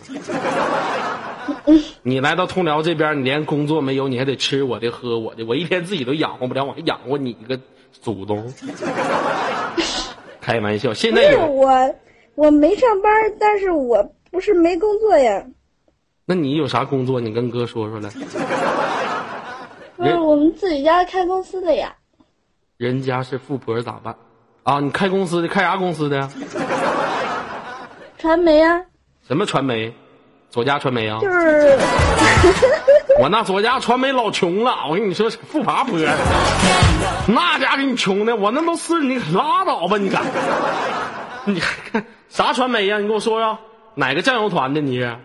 [2.03, 7.59] 你来到通辽这边，你连工作没有，你还得吃我的喝我的，我一天自己都养活不了，我还养活你个
[7.93, 8.53] 祖宗？
[10.41, 11.95] 开玩笑，现在有，我，
[12.35, 15.45] 我没上班，但是我不是没工作呀。
[16.25, 17.21] 那你有啥工作？
[17.21, 18.11] 你跟哥说说来。
[19.97, 21.95] 不是我们自己家开公司的呀。
[22.77, 24.15] 人家是富婆咋办？
[24.63, 26.31] 啊，你开公司的，开啥公司的呀？
[28.19, 28.81] 传媒啊，
[29.27, 29.93] 什么传媒？
[30.51, 31.19] 左家传媒啊？
[31.21, 31.79] 就是
[33.21, 35.99] 我那左家传媒老穷了，我跟你说，富爬坡，
[37.27, 40.23] 那家给你穷的，我那都是你拉倒吧，你敢？
[41.45, 43.59] 你看啥传媒呀、你给我说说，
[43.99, 45.19] 哪个酱油团的你是？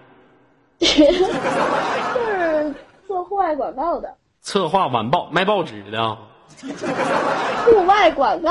[0.81, 2.73] 就是
[3.07, 6.17] 做户外广告的，策划晚报卖报纸的啊，
[7.65, 8.49] 户外广告。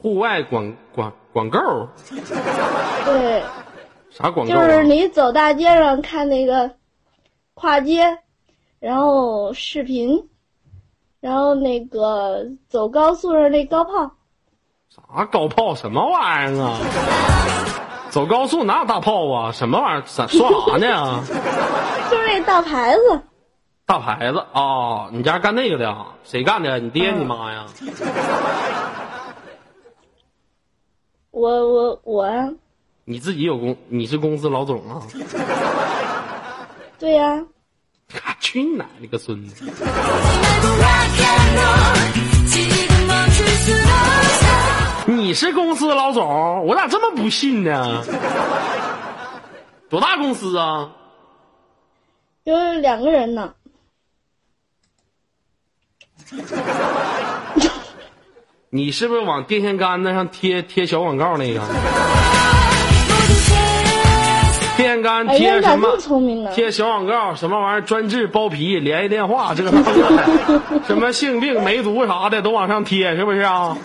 [0.00, 1.60] 户外广广广告，
[3.04, 3.42] 对，
[4.08, 4.66] 啥广告、啊？
[4.66, 6.70] 就是你走大街上看那个
[7.52, 8.16] 跨街，
[8.78, 10.30] 然后视频，
[11.20, 14.12] 然后那个走高速上那高炮，
[14.88, 15.74] 啥高炮？
[15.74, 16.78] 什么玩意儿啊？
[18.10, 19.52] 走高速哪有大炮啊？
[19.52, 20.02] 什么玩意儿？
[20.06, 21.22] 咋说啥呢？
[22.10, 23.22] 就是那大牌子。
[23.86, 26.06] 大牌子啊、哦你家干那个的啊？
[26.24, 26.78] 谁干的？
[26.78, 27.66] 你爹你妈呀？
[31.30, 32.48] 我我我呀，
[33.04, 33.76] 你自己有公？
[33.88, 35.02] 你是公司老总啊？
[36.98, 37.42] 对呀、
[38.40, 39.64] 去你奶奶个孙子！
[45.06, 48.02] 你是公司老总，我咋这么不信呢？
[49.88, 50.92] 多大公司啊？
[52.44, 53.54] 有两个人呢。
[58.72, 61.60] 你是不是往电线杆子上贴贴小广告那个？
[64.80, 65.88] 电线杆贴什么？
[66.54, 73.76] 贴小广告，什么玩意儿专治包皮、联系电话，这个那个的，什么性病、梅毒啥的都往上贴，是不是啊？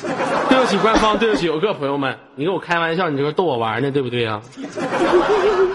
[0.49, 4.41] 对不起官方，对不起游客朋友们，你跟我开玩笑，你这是逗我玩呢，对不对啊、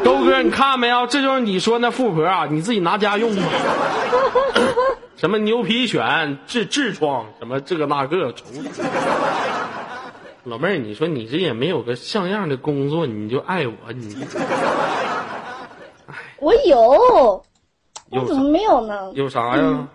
[0.02, 1.06] 勾哥，你看没有？
[1.06, 3.42] 这就是你说那富婆啊，你自己拿家用吧。
[5.16, 8.32] 什么牛皮癣、痔痔疮，什么这个那个，
[10.44, 14.16] 老妹儿，你说你这也没有个像样的工作，你就爱我，你
[16.40, 17.42] 我有，
[18.10, 19.10] 我怎么没有呢？
[19.14, 19.88] 有啥呀？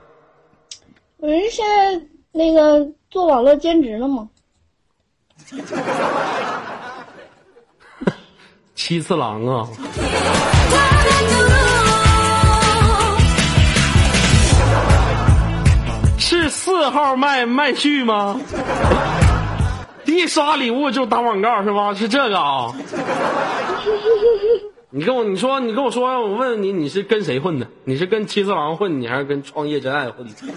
[1.18, 2.00] 我人现在
[2.32, 4.30] 那个做网络兼职了吗。
[8.76, 9.68] 七次郎啊！
[16.20, 18.40] 是四号麦麦序吗？
[20.06, 21.94] 一刷礼物就打广告是吧？
[21.96, 22.72] 是这个啊？
[24.98, 27.68] 你跟我你说你跟我说，我问问你，你是跟谁混的？
[27.84, 30.34] 你是跟七次郎混，你还是跟创业真爱混的？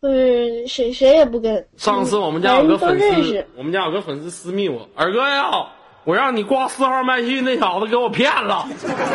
[0.00, 1.68] 不是谁谁也不跟。
[1.76, 5.66] 上次我们家有个粉丝我们家有个粉丝私密我，二哥呀，
[6.04, 8.66] 我让你挂四号麦序，那小子给我骗了，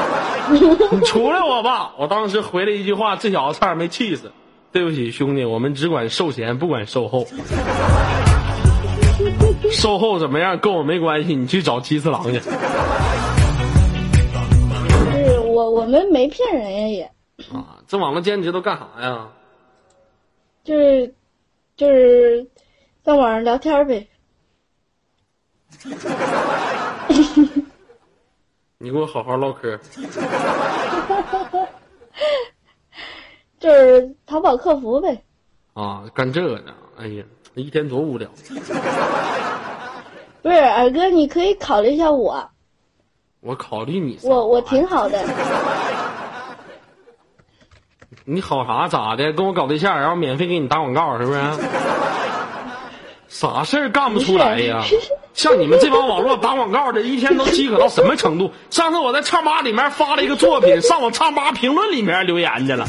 [0.53, 1.95] 你出来我吧。
[1.97, 4.31] 我当时回了一句话，这小子差点没气死。
[4.71, 7.25] 对不起，兄弟，我们只管售前，不管售后。
[9.71, 12.39] 售后怎么样跟我没关系，你去找七次郎去。
[12.39, 12.45] 不
[15.17, 17.03] 是我，我们没骗人呀，也
[17.53, 19.27] 啊，这网络兼职都干啥呀？
[20.63, 21.13] 就是
[21.75, 22.47] 就是
[23.03, 24.07] 在网上聊天呗。
[28.79, 29.79] 你给我好好唠嗑。
[33.59, 35.23] 就是淘宝客服呗。
[35.73, 36.73] 啊，干这个呢？
[36.97, 37.23] 哎呀，
[37.55, 38.29] 一天多无聊。
[40.47, 42.49] 不是二哥，你可以考虑一下我，
[43.41, 45.21] 我考虑你我我挺好的。
[48.23, 49.33] 你好啥咋的？
[49.33, 51.39] 跟我搞对象，然后免费给你打广告，是不是？
[53.27, 54.81] 啥事儿干不出来呀？
[55.33, 58.49] 像你们这帮网络打广告的，一天都饥渴到什么程度？
[58.69, 62.87] 上次我在唱吧里面发了一个作品，上我唱吧评论里面留言去了，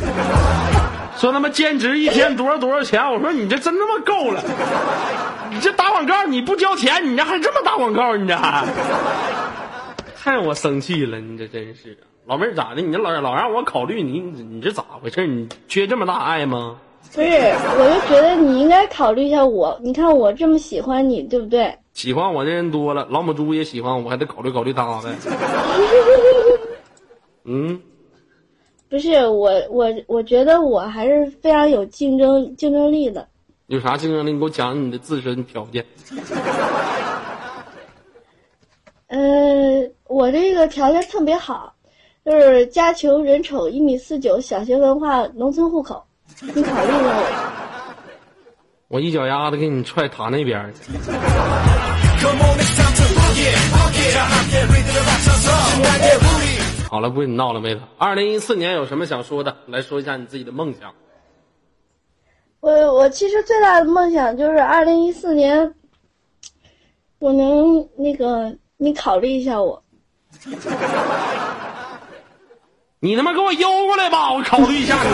[1.18, 3.04] 说他妈兼职一天多少多少钱？
[3.12, 4.40] 我说你这真他妈够了，
[5.50, 8.64] 你这打广告你不交钱，你这还这么打广告，你这还，
[10.16, 11.98] 太让我生气了，你这真是。
[12.24, 12.82] 老妹儿咋的？
[12.82, 15.26] 你这老老让我考虑你，你这咋回事？
[15.26, 16.76] 你缺这么大爱吗？
[17.12, 19.76] 不是，我就觉得你应该考虑一下我。
[19.82, 21.74] 你看我这么喜欢你，对不对？
[21.94, 25.08] 喜欢我的人多了，老母猪也喜欢我，还得考虑考虑他呗。
[27.44, 27.80] 嗯，
[28.88, 33.28] 不是我，我我觉得我还是非常有竞争竞争力的。
[33.66, 34.32] 有啥竞争力？
[34.32, 35.84] 你给我讲你的自身条件。
[39.08, 41.74] 呃，我这个条件特别好，
[42.24, 46.02] 就是家穷人丑，一米四九，小学文化，农村户口。
[46.40, 47.54] 你考虑一下我。
[48.88, 50.92] 我一脚丫子给你踹塔那边去。
[56.90, 57.82] 好了，不跟你闹了，妹子。
[57.98, 59.54] 二零一四年有什么想说的？
[59.66, 60.94] 来说一下你自己的梦想。
[62.60, 65.74] 我我其实最大的梦想就是二零一四年，
[67.18, 69.82] 我能那个你考虑一下我。
[73.00, 75.10] 你他妈给我邮过来吧，我考虑一下你。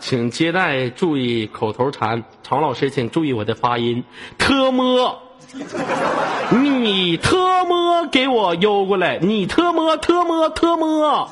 [0.00, 4.02] 请接待注意口头禅，常老师请注意我的发音。
[4.38, 5.20] 特么，
[6.52, 11.30] 你特么给我邮过来，你特么特么特么，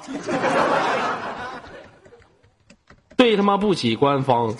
[3.17, 4.55] 对他妈不起官方，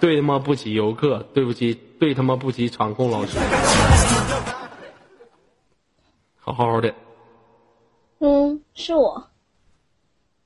[0.00, 3.38] 对他妈不起游客，对不起，对他妈不起场控老师。
[6.38, 6.94] 好好的，
[8.20, 9.28] 嗯，是我。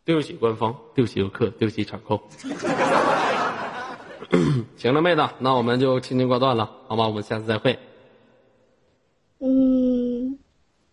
[0.05, 2.21] 对不起，官方，对不起游客，对不起场控。
[4.77, 7.07] 行了，妹子，那我们就轻轻挂断了，好吗？
[7.07, 7.79] 我们下次再会。
[9.41, 10.39] 嗯，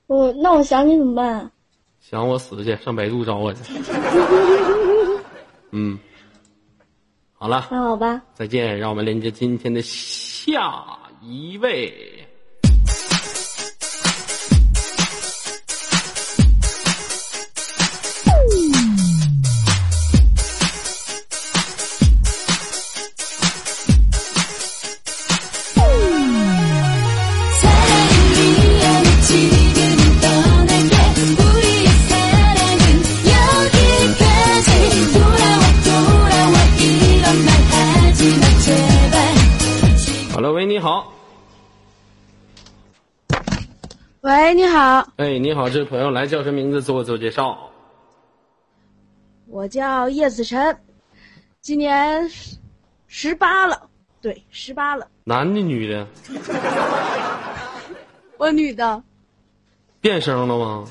[0.07, 1.51] 我那我想你怎么办？
[1.99, 3.61] 想我死去，上百度找我去。
[5.71, 5.99] 嗯，
[7.33, 8.79] 好了，那好吧，再见。
[8.79, 12.16] 让我们连接今天的下一位。
[44.27, 45.07] 喂，你好。
[45.15, 46.81] 哎，你好，这位朋友，来叫什么名字？
[46.81, 47.57] 自我自我介绍。
[49.47, 50.77] 我叫叶子晨，
[51.61, 52.29] 今年
[53.07, 53.83] 十八了，
[54.19, 55.07] 对，十八了。
[55.23, 56.05] 男的，女的？
[58.37, 59.01] 我女的。
[60.01, 60.85] 变声了吗？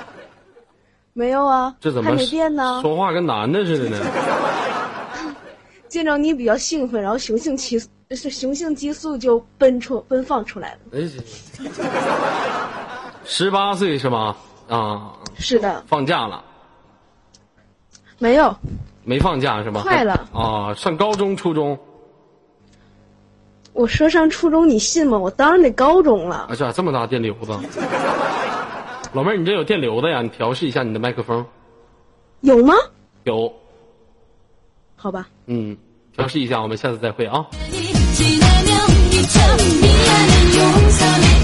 [1.14, 1.74] 没有啊。
[1.80, 2.80] 这怎么还没变呢？
[2.82, 3.96] 说话跟男的似的呢。
[5.88, 7.80] 见着你比较兴奋，然后雄性激
[8.16, 10.78] 是雄性激素就奔出奔放出来了。
[10.94, 11.08] 哎，
[13.24, 14.36] 十八岁是吗？
[14.68, 15.84] 啊，是的。
[15.86, 16.44] 放假了？
[18.18, 18.54] 没有，
[19.04, 19.82] 没放假是吧？
[19.82, 20.74] 快了啊！
[20.74, 21.78] 上高中、初中。
[23.72, 25.16] 我说上初中，你信吗？
[25.16, 26.36] 我当然得高中了。
[26.36, 27.56] 啊，这这么大电流子？
[29.14, 30.20] 老妹儿，你这有电流的呀？
[30.20, 31.46] 你调试一下你的麦克风。
[32.40, 32.74] 有吗？
[33.22, 33.52] 有。
[34.96, 35.76] 好吧，嗯，
[36.12, 37.46] 调试一下，我们下次再会啊。
[39.10, 40.58] 사랑이 참 미안해.
[40.58, 41.39] 용서해.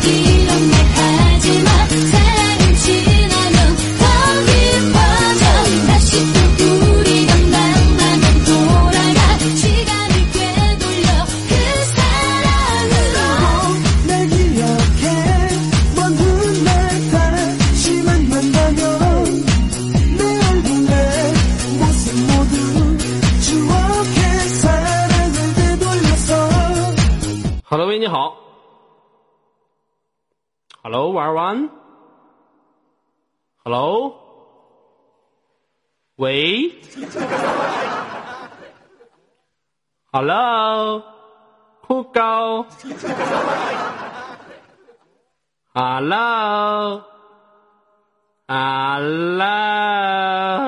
[31.17, 31.71] 玩完
[33.65, 34.13] ，Hello，
[36.17, 36.71] 喂
[40.13, 41.03] ，Hello，
[41.87, 42.67] 酷狗
[45.73, 47.03] ，Hello，
[48.45, 50.59] 啊啦。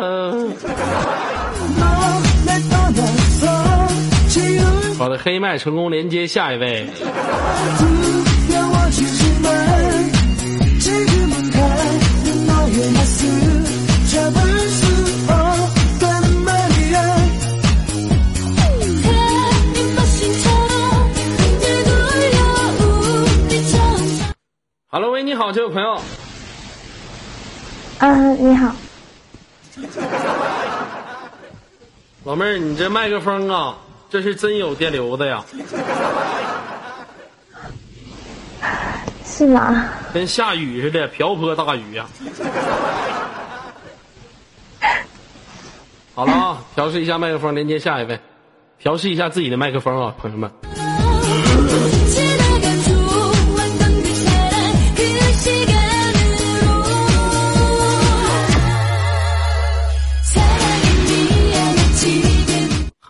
[4.99, 6.88] 好的，黑麦成功连接，下一位。
[24.91, 24.99] 好，
[25.53, 26.01] 这位朋友。
[27.99, 28.74] 啊，你好。
[32.24, 33.76] 老妹儿，你这麦克风啊，
[34.09, 35.45] 这是真有电流的呀？
[39.26, 39.84] 是吗？
[40.14, 42.07] 跟下雨似的，瓢泼大雨呀。
[46.14, 48.18] 好了啊，调试一下麦克风，连接下一位。
[48.78, 50.51] 调试一下自己的麦克风啊，朋友们。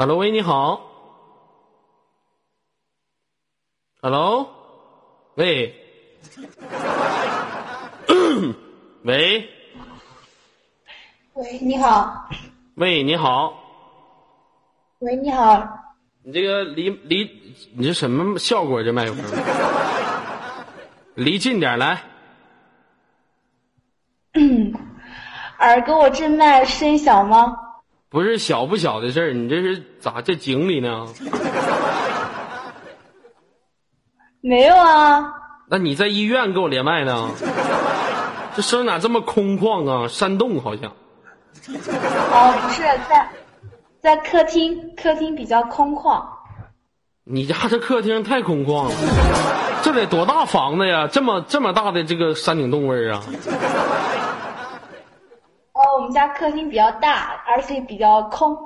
[0.01, 0.81] Hello，喂，你好。
[4.01, 4.49] Hello，
[5.35, 5.75] 喂，
[9.03, 9.51] 喂，
[11.35, 12.29] 喂，你好。
[12.77, 13.53] 喂，你好。
[15.01, 15.67] 喂，你好。
[16.23, 17.25] 你这个离离，
[17.75, 18.81] 你这什么效果？
[18.85, 19.25] 这麦克风？
[21.17, 22.01] 离近点来。
[25.59, 27.68] 耳哥，我这麦声音小吗？
[28.11, 31.07] 不是小不小的事儿，你这是咋在井里呢？
[34.41, 35.35] 没有啊。
[35.69, 37.31] 那你在医院跟我连麦呢？
[38.57, 40.09] 这声咋这么空旷啊？
[40.09, 40.91] 山洞好像。
[41.71, 43.29] 哦，不是在，
[44.01, 46.25] 在客厅，客厅比较空旷。
[47.25, 48.95] 你家这客厅太空旷了，
[49.83, 51.07] 这得多大房子呀？
[51.09, 53.23] 这么这么大的这个山顶洞位啊？
[55.99, 58.57] 哦，我们家客厅比较大，而且比较空。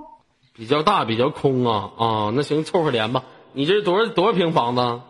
[0.55, 2.31] 比较大，比较空啊啊！
[2.35, 3.25] 那行，凑合连吧。
[3.55, 5.01] 你这多少多少平房子？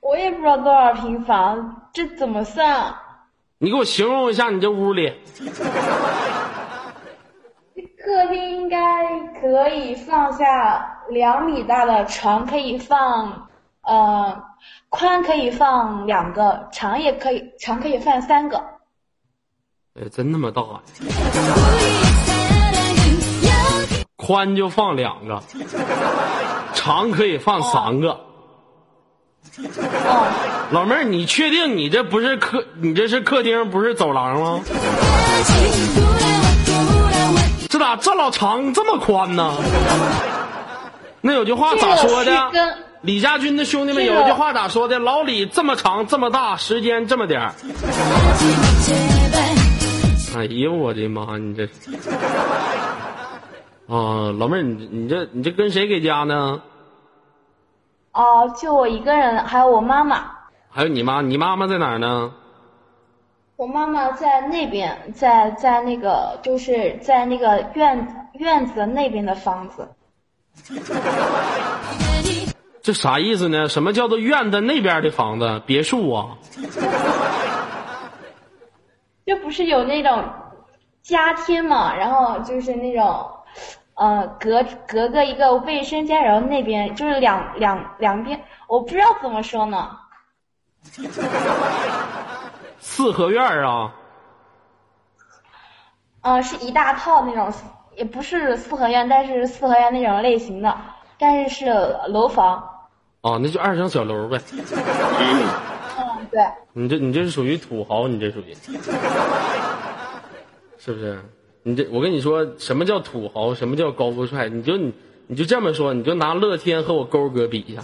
[0.00, 2.94] 我也不知道多少平方，这怎么算？
[3.58, 5.12] 你给我形容一下你这屋里。
[8.02, 8.78] 客厅应该
[9.40, 13.48] 可以放下两米大的床，可以放，
[13.82, 14.42] 呃，
[14.88, 18.79] 宽可以放两个，长也可以，长可以放三个。
[20.00, 20.80] 哎，真那么大呀！
[24.16, 25.42] 宽就放两个，
[26.72, 28.18] 长可以放三个。
[30.70, 32.64] 老妹儿，你确定你这不是客？
[32.80, 34.60] 你这是客厅，不是走廊吗？
[37.68, 39.54] 这咋这老长这么宽呢？
[41.20, 42.32] 那有句话咋说的？
[43.02, 44.98] 李家军的兄弟们有句话咋说的？
[44.98, 47.52] 老李这么长这么大，时间这么点儿。
[50.36, 51.36] 哎呦我的妈！
[51.38, 51.64] 你这
[53.88, 56.62] 啊，老妹儿，你你这你这跟谁给家呢？
[58.12, 60.30] 哦，就我一个人，还有我妈妈。
[60.70, 62.32] 还有你妈，你妈妈在哪儿呢？
[63.56, 69.88] 我妈妈在那边，在在那个，就是在那个院院子那边的房子。
[72.82, 73.68] 这啥意思呢？
[73.68, 75.60] 什么叫做院子那边的房子？
[75.66, 76.38] 别墅啊？
[79.26, 80.24] 这不是有那种
[81.02, 81.94] 家厅嘛？
[81.94, 83.30] 然后就是那种。
[83.94, 89.94] 呃，隔隔个一个卫生间，然后那边就是两两两边，我不知道怎么说呢。
[92.78, 93.92] 四合院啊？
[96.22, 97.52] 呃，是一大套那种，
[97.94, 100.74] 也不是四合院，但是四合院那种类型的，
[101.18, 101.70] 但是是
[102.08, 102.86] 楼房。
[103.20, 104.40] 哦，那就二层小楼呗。
[106.72, 108.54] 你这你这是属于土豪，你这属于，
[110.78, 111.18] 是不是？
[111.62, 114.48] 你这，我跟你说，什么叫土豪，什么叫高富帅？
[114.48, 114.92] 你就你
[115.26, 117.82] 你就这么说，你就拿乐天和我勾哥比一下。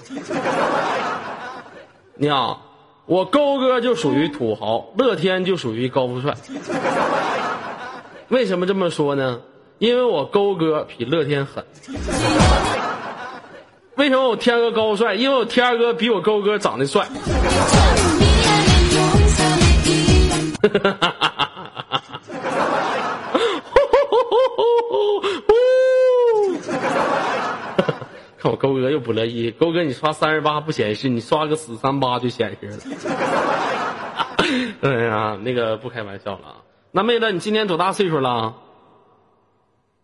[2.14, 2.62] 你好，
[3.05, 6.34] 我勾哥就属于土豪，乐天就属于高富帅。
[8.28, 9.40] 为什么这么说呢？
[9.78, 11.62] 因为我勾哥比乐天狠。
[13.97, 15.14] 为什么我天哥高富帅？
[15.14, 17.07] 因为我天哥比我勾哥长得帅。
[20.68, 22.02] 哈哈哈哈
[28.38, 32.78] 看我勾哥又不乐意，勾哥你刷三十八不显示，你刷个死三八就显示了。
[34.82, 36.62] 哎呀，那个不开玩笑了。
[36.92, 38.54] 那妹子，你今年多大岁数了？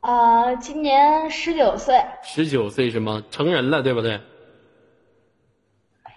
[0.00, 2.04] 啊，今年十九岁。
[2.24, 3.22] 十九岁是吗？
[3.30, 4.20] 成人了对不对？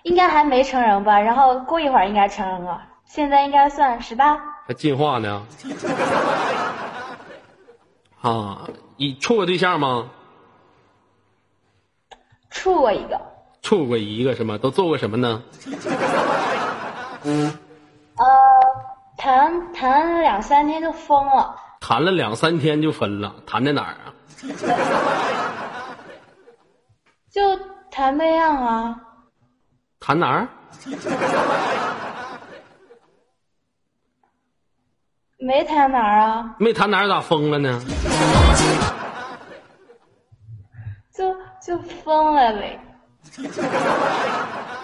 [0.04, 2.82] 应该还没成人吧，然后过一会儿应该成人了，
[3.16, 4.38] 现在应该算十八。
[4.68, 5.42] 还进化呢？
[8.22, 10.10] 啊，你处过对象吗？
[12.50, 13.18] 处过一个。
[13.62, 14.58] 处过一个什么？
[14.60, 15.42] 都做过什么呢？
[17.24, 17.58] 嗯
[18.18, 18.26] 呃，
[19.18, 21.56] 谈谈两三天就疯了。
[21.80, 24.12] 谈了两三天就分了，谈在哪儿啊？
[27.32, 27.42] 就
[27.90, 29.00] 谈那样啊。
[30.02, 30.50] 谈哪儿？
[35.46, 36.56] 没谈哪儿啊？
[36.58, 37.80] 没谈哪儿咋疯了呢？
[41.16, 41.32] 就
[41.62, 42.80] 就疯了呗。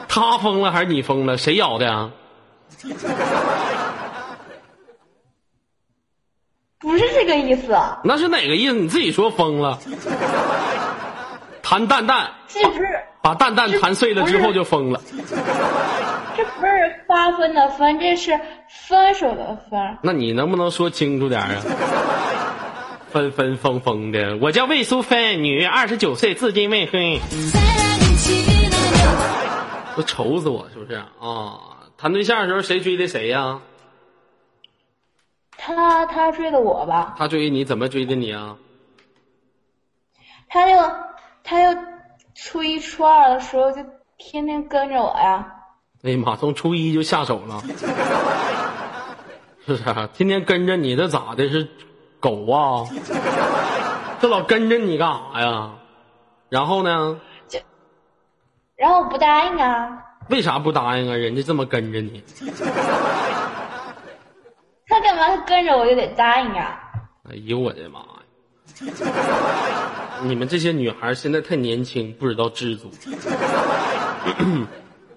[0.08, 1.36] 他疯了还是你疯了？
[1.36, 2.12] 谁咬的呀？
[6.78, 8.76] 不是这个意思，那是哪个意思？
[8.76, 9.80] 你自己说疯了。
[11.64, 12.86] 弹蛋蛋，这不是
[13.24, 15.02] 把蛋蛋弹碎了之后就疯了。
[16.38, 16.71] 这不是
[17.12, 18.40] 发疯的分，这是
[18.70, 19.98] 分手的分。
[20.02, 21.62] 那你能不能说清楚点啊？
[23.12, 27.20] 分分疯疯的，我叫魏淑芬，女，二十九岁，至今未婚。
[29.98, 31.60] 都愁死我，是不是啊？
[31.98, 33.60] 谈对象的时候谁追的谁呀、
[35.58, 38.56] 他他追的我吧，他追你怎么追的你啊？
[40.48, 40.74] 他就
[41.44, 41.82] 他就
[42.34, 43.86] 初一初二的时候就
[44.18, 45.58] 天天跟着我呀。
[46.04, 47.62] 哎呀妈，从初一就下手了，
[49.66, 50.10] 是 不是啊？
[50.14, 51.48] 天天跟着你，这咋的？
[51.50, 51.68] 是
[52.20, 52.88] 狗啊？
[54.20, 55.72] 这老跟着你干啥呀？
[56.50, 57.20] 然后呢？
[58.76, 59.90] 然后我不答应啊，
[60.30, 61.16] 为啥不答应啊？
[61.16, 62.24] 人家这么跟着你，
[64.88, 66.80] 他干嘛他跟着我就得答应啊？
[67.30, 68.08] 哎呦我的妈呀！
[70.24, 72.90] 你们这些女孩现在太年轻，不知道知足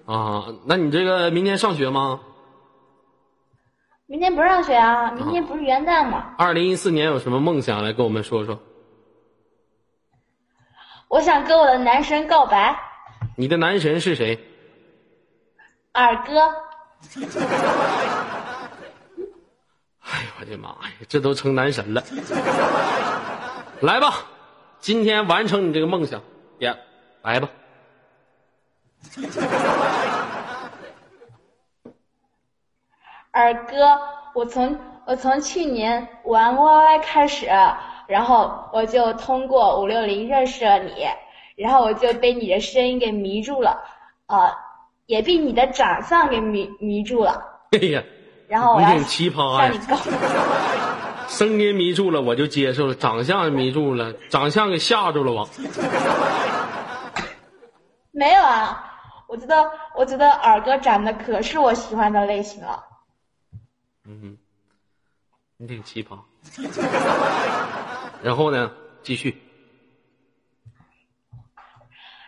[0.05, 0.45] 啊。
[0.65, 2.21] 那你这个明天上学吗？
[4.07, 6.35] 明天不上学啊，明天不是元旦吗？
[6.37, 7.83] 二零一四年有什么梦想？
[7.83, 8.59] 来跟我们说说。
[11.07, 12.77] 我想跟我的男神告白，
[13.35, 14.39] 你的男神是谁？
[15.91, 16.53] 二哥。
[20.01, 22.03] 哎呦我的妈呀，这都成男神了！
[23.81, 24.25] 来吧，
[24.79, 26.21] 今天完成你这个梦想，
[26.59, 26.77] 呀，
[27.23, 27.49] 来吧。
[33.31, 33.99] 二哥，
[34.33, 37.47] 我从我从去年玩 YY 开始，
[38.07, 41.05] 然后我就通过五六零认识了你，
[41.57, 43.83] 然后我就被你的声音给迷住了，
[44.27, 44.53] 呃，
[45.05, 47.43] 也被你的长相给迷迷住了，
[47.73, 48.01] 哎呀，
[48.47, 49.73] 然后我挺奇葩呀
[51.27, 55.49] 声音迷住了我就接受了，长相迷住了，长相给吓住了吧。
[58.11, 58.94] 没有啊，
[59.27, 62.83] 我觉得我觉得耳哥长得可是我喜欢的类型了。
[64.05, 64.37] 嗯，
[65.57, 66.19] 你挺奇葩。
[68.21, 68.71] 然后呢，
[69.03, 69.41] 继续。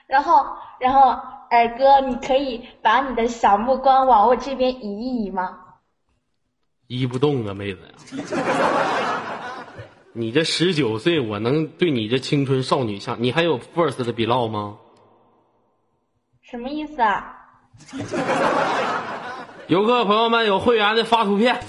[0.08, 1.10] 然后，然后，
[1.52, 5.60] 耳哥，你可以把你的小目光往我这边移一移吗？
[6.88, 7.94] 移不动啊，妹子呀！
[10.14, 13.18] 你这十九岁，我能对你这青春少女下？
[13.20, 14.78] 你还有 first 的 below 吗？
[16.50, 17.36] 什么意思啊？
[19.68, 21.60] 游客朋友们有会员的发图片。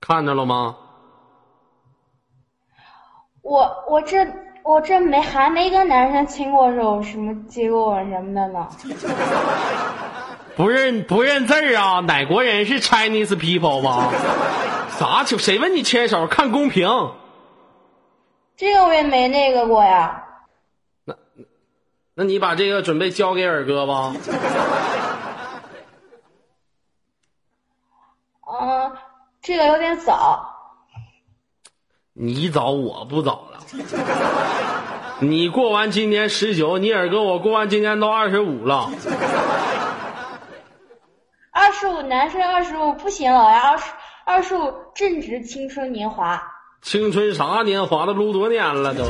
[0.00, 0.76] 看着了吗？
[3.42, 4.26] 我我这
[4.62, 8.66] 我这没还没跟男生亲过手，什么接过吻什么的呢？
[10.56, 12.00] 不认不认字儿啊？
[12.00, 14.08] 哪国人是 Chinese people 吗？
[14.98, 15.36] 啥球？
[15.36, 16.26] 谁问你牵手？
[16.26, 16.88] 看公屏。
[18.60, 20.22] 这个我也没那个过呀。
[21.06, 21.16] 那
[22.12, 24.14] 那你把这个准备交给尔哥吧。
[28.46, 28.92] 嗯，
[29.40, 30.46] 这个有点早。
[32.12, 33.60] 你早我不早了。
[35.20, 38.90] 你过完今年十九，你尔哥我过完今年都二十五了。
[41.50, 43.90] 二十五男生二十五不行老呀二十
[44.26, 46.49] 二十五正值青春年华。
[46.82, 49.04] 青春啥年华都撸多年了都。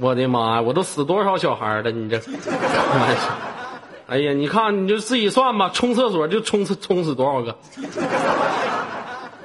[0.00, 0.60] 我的妈呀！
[0.60, 1.90] 我都死多少小孩了？
[1.90, 2.20] 你这！
[4.06, 7.56] 哎呀，你看你就自己算吧，冲厕所就冲冲死多少个？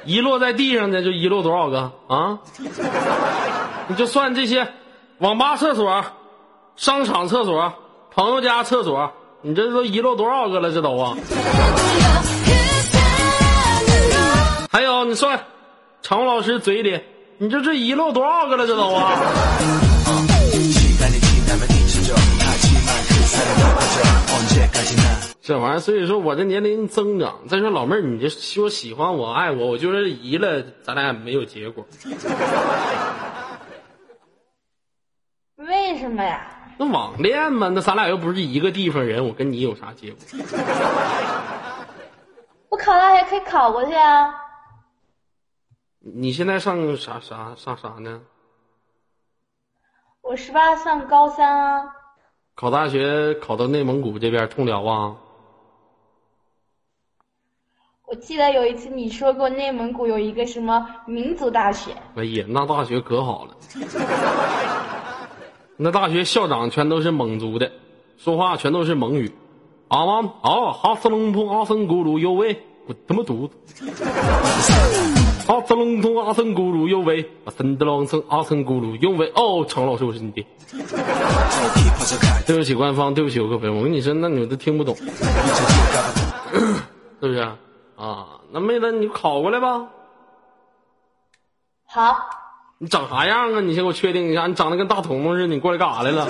[0.05, 2.39] 遗落在地上的就遗落多少个啊？
[3.87, 4.67] 你就算这些
[5.19, 6.03] 网吧厕所、
[6.75, 7.73] 商场厕所、
[8.11, 10.71] 朋友家厕所，你这都遗落多少个了？
[10.71, 11.15] 这都啊！
[14.71, 15.39] 还有你算
[16.01, 17.01] 常老师嘴里，
[17.37, 18.65] 你这这遗漏多少个了？
[18.65, 19.19] 这都啊！
[25.41, 27.39] 这玩意儿，所以说我这年龄增长。
[27.47, 31.85] 再说老妹儿，你这说喜欢我、爱我，我就是移了，咱俩也没有结果。
[35.57, 36.45] 为什么呀？
[36.77, 40.19] 那网恋嘛，那咱俩又不是一个地方人，我跟你有啥结果？
[42.69, 44.29] 我考大学可以考过去啊。
[46.15, 48.21] 你现在上啥啥上啥呢？
[50.21, 51.95] 我十八上高三啊。
[52.55, 55.15] 考大学考到内蒙古这边通辽啊？
[58.05, 63.55] 我记得有一次你说过内蒙古有一个什么民族大学，哎呀，那大学可好了，
[65.77, 67.71] 那大学校长全都是蒙族的，
[68.17, 69.31] 说话全都是蒙语。
[69.89, 73.55] 啊哇啊哈斯隆通阿森咕噜哟喂，我他妈犊子！
[75.49, 79.31] 哈斯隆通阿森咕噜哟喂，阿森德隆森阿森咕噜哟喂。
[79.33, 80.45] 哦，常老师，我是你爹。
[82.45, 84.95] 对不起官方，对不起我各位，我跟你说，那你们都听不懂，
[86.53, 86.61] 是
[87.19, 87.39] 不是？
[87.95, 89.87] 啊，那妹子，你考过来吧。
[91.87, 92.15] 好，
[92.77, 93.59] 你长啥样啊？
[93.59, 96.27] 你先给我确定一下，你长得跟大彤彤似的，你过来干啥来了？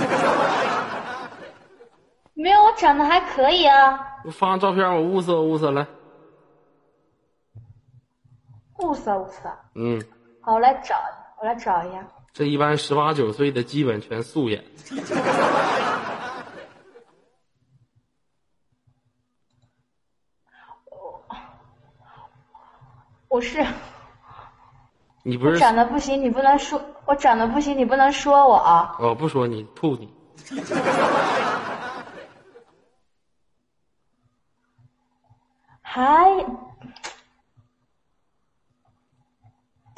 [2.35, 3.99] 没有，我长得还可以啊。
[4.23, 5.85] 我发张照片，我物色物色来。
[8.79, 10.01] 物色物色，嗯，
[10.41, 10.95] 好，我来找，
[11.41, 12.05] 我来找一下。
[12.31, 14.63] 这一般十八九岁的基本全素颜。
[23.27, 23.63] 我是
[25.21, 28.95] 你不是我长得不行，你不能说我长得不行，你不能说我啊。
[28.99, 30.11] 我不说你吐你。
[35.81, 36.45] 还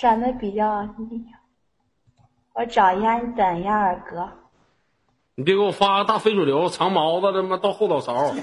[0.02, 1.40] 长得比较厉害，
[2.56, 4.32] 我找一下，你等一下，二哥。
[5.36, 8.16] 你别给我发个大非主流长毛子他妈到后脑勺。
[8.16, 8.34] 哦，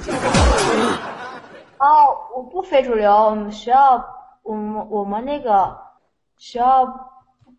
[2.37, 4.05] 我不非主流，我们学校，
[4.45, 5.77] 我们我们那个
[6.37, 6.87] 学校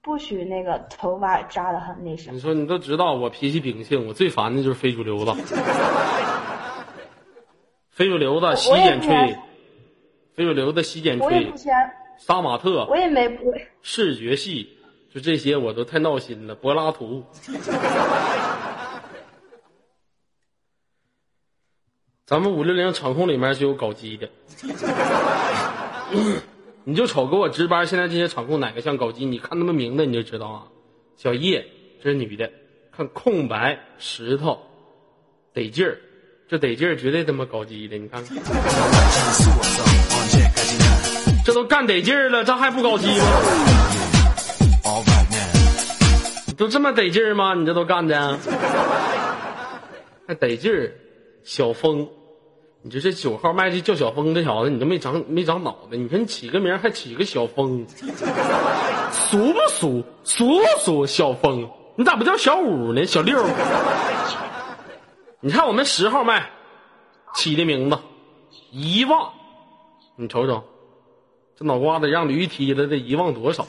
[0.02, 2.40] 不许那个头发扎的很那什么你。
[2.40, 5.34] 说你都知道我脾气秉性，我最烦的就是非主流子。
[7.90, 9.38] 非主流的洗剪吹
[10.36, 14.78] 非主流的洗剪吹我也不，喜欢，杀马特，我也没我视觉系，
[15.14, 16.54] 就这些我都太闹心了。
[16.54, 17.24] 柏拉图，
[22.28, 24.30] 咱们五六零场控里面就有搞基的，
[26.84, 29.26] 你就瞅给我值班，现在这些场控哪个像搞基？
[29.26, 30.68] 你看他们名字你就知道啊。
[31.16, 31.66] 小叶，
[32.04, 32.52] 这是女的，
[32.96, 34.60] 看空白石头，
[35.54, 35.98] 得劲儿，
[36.48, 38.38] 这得劲儿绝对他妈搞基的，你看看，
[41.50, 43.26] 这都干得劲儿了，这还不搞基吗？
[46.56, 47.56] 都这么得劲儿吗？
[47.56, 48.38] 你这都干的，
[50.28, 50.92] 还得劲儿。
[51.44, 52.08] 小峰，
[52.84, 55.98] 你这这九号麦这叫小峰这小子，你都没长没长脑袋。
[55.98, 57.88] 你说你起个名还起个小峰，
[59.12, 60.04] 俗不俗？
[60.24, 61.08] 俗不俗？
[61.08, 63.08] 小峰，你咋不叫小五呢？
[63.08, 63.44] 小六？
[65.40, 66.52] 你看我们十号麦
[67.34, 67.98] 起的名字，
[68.70, 69.32] 遗忘，
[70.16, 70.64] 你瞅瞅，
[71.60, 73.68] 这脑瓜子让驴踢了，这遗忘多少？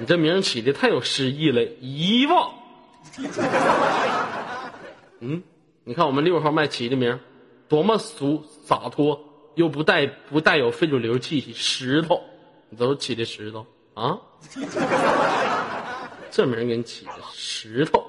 [0.00, 2.54] 你这名起的太有诗意了，遗忘。
[5.20, 5.42] 嗯，
[5.84, 7.20] 你看我们六号麦起的名，
[7.68, 9.20] 多么俗洒脱，
[9.56, 12.22] 又不带不带有非主流气息，石头，
[12.70, 14.16] 你都起的石头啊？
[16.30, 18.02] 这名给你起的石头，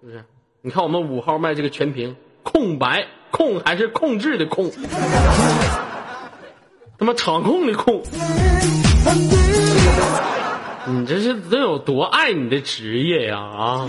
[0.00, 0.24] 是不是？
[0.60, 2.14] 你看我们五号麦这个全屏
[2.44, 4.70] 空白，控还是控制的控，
[6.98, 8.02] 他妈场控的控。
[10.88, 13.88] 你这是得有多爱你的职业呀啊！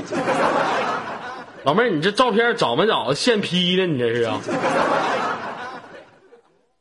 [1.63, 3.85] 老妹儿，你这照片找没找现 P 的？
[3.85, 4.39] 你这是啊？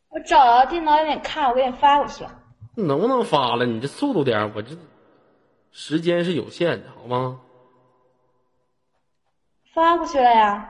[0.09, 2.31] 我找着电脑有点看，我给你发过去了。
[2.77, 3.67] 能不能发了？
[3.67, 4.75] 你这速度点儿，我这
[5.71, 7.41] 时间是有限的，好吗？
[9.75, 10.67] 发过去了呀。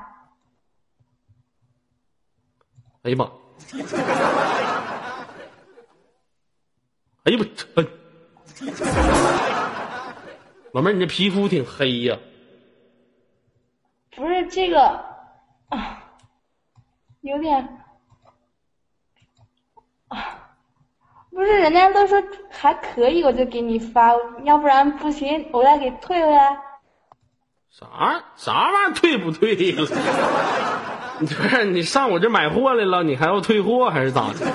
[3.02, 3.30] 哎呀妈！
[7.26, 7.66] 哎呦我操！
[10.72, 12.16] 老妹儿，你这皮肤挺黑呀、
[14.14, 14.80] 不是这个
[15.70, 16.04] 啊，
[17.22, 17.80] 有点
[20.06, 20.54] 啊，
[21.32, 24.12] 不是人家都说还可以，我就给你发，
[24.44, 26.56] 要不然不行，我再给退回来。
[27.70, 29.82] 啥啥玩意儿退不退呀？
[31.18, 34.46] 你不是你上我这买货来了，你还要退货还是咋的？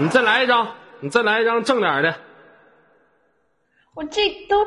[0.00, 2.14] 你再来一张，你再来一张正脸的。
[3.94, 4.64] 我这都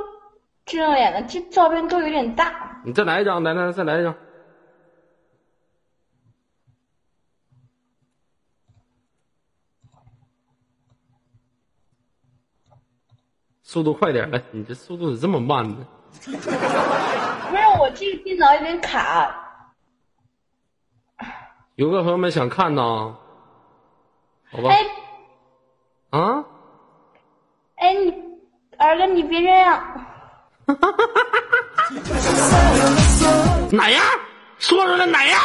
[0.66, 2.82] 正脸了，这照片都有点大。
[2.86, 4.16] 你再来一张，来来再来一张。
[13.64, 15.86] 速度快点来，你这速度怎么这么慢呢？
[16.24, 19.74] 不是我这个电脑有点卡，
[21.76, 24.70] 有个朋友们想看呢，好吧？
[24.70, 24.86] 哎
[26.10, 26.44] 啊，
[27.76, 28.14] 哎你
[28.78, 30.06] 二哥你别这样，
[33.72, 34.04] 哪样？
[34.60, 35.40] 说出来哪样？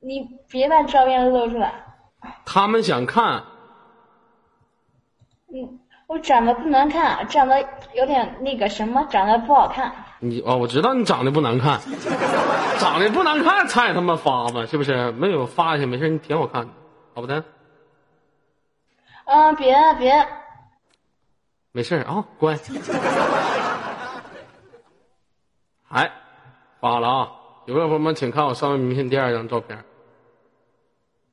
[0.00, 1.72] 你别把照片露出来。
[2.44, 3.42] 他们想看，
[5.54, 7.64] 嗯，我长得不难看，长得
[7.94, 9.92] 有点那个什么，长得不好看。
[10.20, 11.80] 你哦，我知道你长得不难看，
[12.78, 14.66] 长得不难看才他妈发嘛？
[14.66, 15.10] 是不是？
[15.12, 16.72] 没有发下去，没事，你挺好看的，
[17.14, 17.42] 好不的？
[19.24, 20.28] 嗯，别别，
[21.72, 22.58] 没事啊、乖。
[25.88, 26.12] 哎，
[26.80, 27.30] 发了啊！
[27.66, 29.82] 有个朋友们，请看我上面名片第二张照片，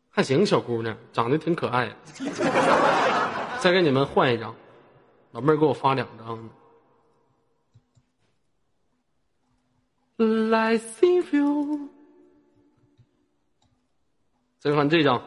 [0.09, 1.93] 还行，小姑娘长得挺可爱的。
[3.59, 4.55] 再给你们换一张，
[5.31, 6.49] 老妹儿给我发两张。
[10.18, 11.89] 来 see you。
[14.59, 15.22] 再看这张，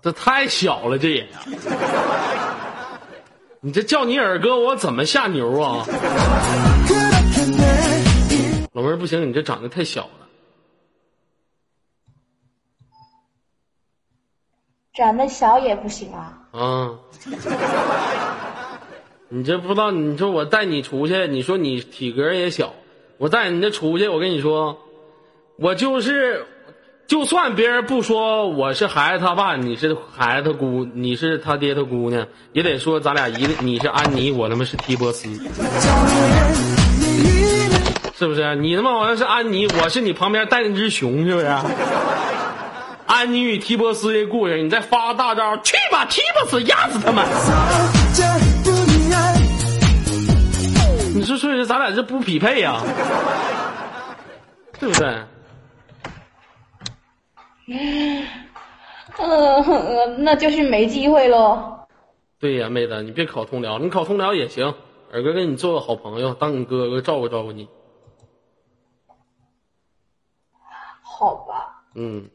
[0.00, 1.40] 这太小了，这也呀、
[3.60, 5.84] 你这叫你二哥，我怎么下牛啊？
[8.72, 10.28] 老妹儿不行，你这长得太小了。
[14.94, 16.48] 长得小也不行啊。
[16.52, 16.98] 啊！
[19.34, 22.74] 你这不知道，你说我带你出去，你说你体格也小，
[23.16, 24.76] 我带你这出去，我跟你说，
[25.56, 26.44] 我就是，
[27.06, 35.26] 就算别人不说我是孩子他爸，你是孩子他姑，你是他爹他姑娘，也得说咱俩一个，你是安妮，我他妈是提波斯，
[38.18, 38.54] 是不是？
[38.56, 41.46] 你他妈好像是安妮，我是你旁边带那只熊，是不是？
[43.06, 47.24] 安妮与提波斯的故事，你再发大招，去吧，提波斯，压死他们！
[51.14, 52.80] 你说说这咱俩这不匹配呀、
[54.78, 55.24] 对不对？
[59.18, 61.86] 嗯，那就是没机会喽。
[62.38, 64.74] 对呀，妹子，你别考通辽，你考通辽也行，
[65.12, 67.68] 二哥跟你做个好朋友，当你哥哥照顾照顾你。
[71.02, 72.28] 好吧，嗯，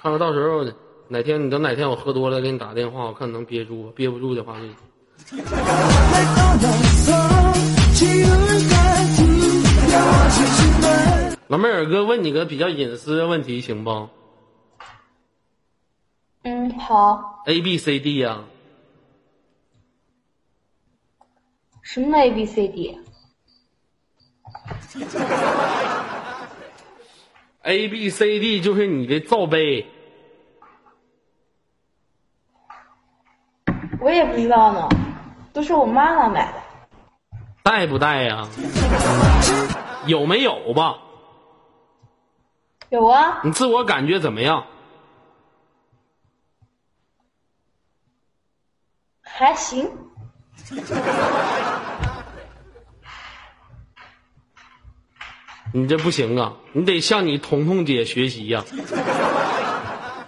[0.00, 0.64] 看看到时候
[1.08, 4.66] 哪天你等哪天我喝多了给你打电话，我看能憋住，憋不住的话就。
[11.48, 14.08] 老妹儿，哥问你个比较隐私的问题，行不
[16.44, 17.42] 嗯，好。
[17.46, 18.44] ？A B C D 呀、
[21.82, 22.68] 什么 A B C
[27.62, 29.86] D？A B C D 就是你的罩杯，
[34.00, 34.88] 我也不知道呢，
[35.52, 36.58] 都是我妈妈买的。
[37.62, 38.48] 带不带呀？
[40.06, 40.98] 有没有吧？
[42.90, 44.66] 有啊，你自我感觉怎么样？
[49.22, 49.90] 还行。
[55.74, 56.52] 你这不行啊！
[56.72, 58.62] 你得向你彤彤姐学习呀、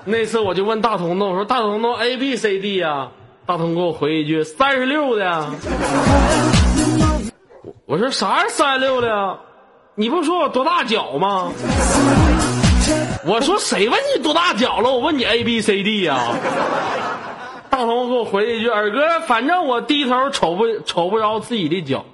[0.06, 3.12] 那次我就问大彤彤，我说大彤彤 A B C D 呀、
[3.44, 5.50] 大彤给我回一句三十六的呀。
[7.62, 9.38] 我我说啥是三十六的呀？
[9.96, 11.52] 你不说我多大脚吗？
[13.24, 14.90] 我说谁问你多大脚了？
[14.90, 16.34] 我问你 A B C D 呀、
[17.70, 22.04] 大彤给我回了一句：“二哥，反正我低头瞅不瞅不着自己的脚。”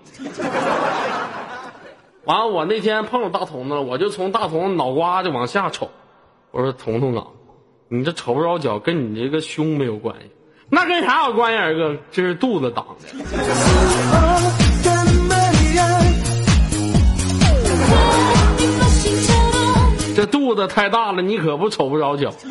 [2.25, 5.91] 完了，我那天碰着大彤子了，我就从大彤脑瓜子往下瞅，
[6.51, 7.25] 我说：“彤彤啊，
[7.89, 10.31] 你这瞅不着脚，跟你这个胸没有关系，
[10.69, 11.59] 那跟啥有关系？
[11.59, 13.09] 二哥，这是肚子挡的。
[20.21, 22.31] 这肚子太大了，你可不瞅不着脚，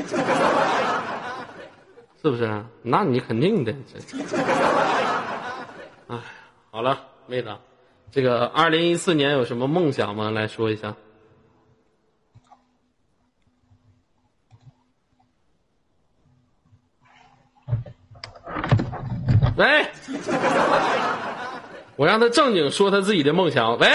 [2.19, 2.65] 是不是？
[2.81, 3.71] 那你肯定的。
[3.71, 3.99] 这，
[6.07, 6.17] 哎，
[6.71, 7.55] 好了，妹子，
[8.11, 10.31] 这个二零一四年有什么梦想吗？
[10.31, 10.95] 来说一下。
[19.57, 19.85] 喂，
[21.97, 23.77] 我让他正经说他自己的梦想。
[23.77, 23.87] 喂，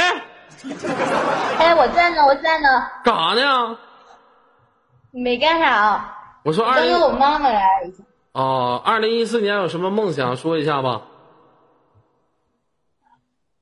[1.59, 3.79] 哎，我在呢，我在呢，干啥呢？
[5.13, 6.19] 没干啥啊。
[6.43, 8.03] 我说二零刚刚我妈妈来了一下，
[8.33, 11.03] 哦，二零一四年有什么梦想说一下吧？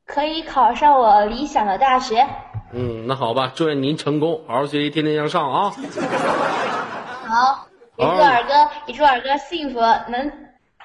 [0.06, 2.26] 可以考上我理想的大学。
[2.72, 5.70] 嗯，那好吧，祝愿您成功，好好学习，天天向上啊！
[7.28, 10.32] 好，也祝二哥，也祝二哥幸福，能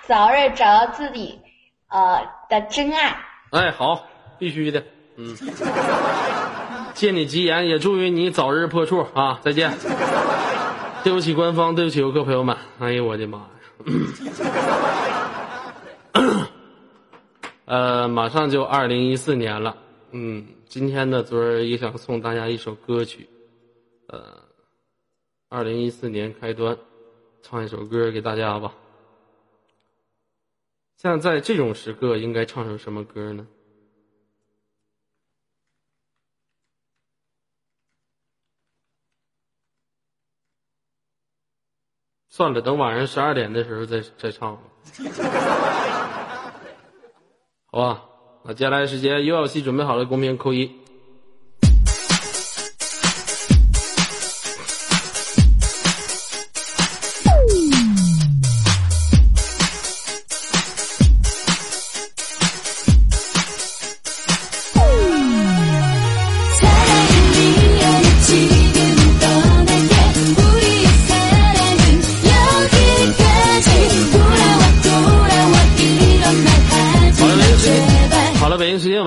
[0.03, 1.41] 早日找到自己
[1.89, 3.17] 呃的真爱。
[3.51, 4.03] 哎，好，
[4.37, 4.83] 必须的，
[5.19, 5.35] 嗯，
[6.93, 9.39] 借你吉言，也祝愿你早日破处啊！
[9.43, 9.75] 再见。
[11.03, 13.49] 对不起官方，对不起游客朋友们，哎呦我的妈呀！
[17.65, 19.75] 呃，马上就二零一四年了，
[20.11, 23.27] 嗯，今天呢，昨儿也想送大家一首歌曲，
[24.07, 24.21] 呃，
[25.49, 26.77] 二零一四年开端，
[27.41, 28.73] 唱一首歌给大家吧。
[30.97, 33.47] 像在这种时刻，应该唱首什么歌呢？
[42.37, 44.61] 算了，等晚上十二点的时候再再唱吧。
[47.65, 48.03] 好吧，
[48.43, 50.71] 那接下来时间，有要戏准备好了，公屏扣一。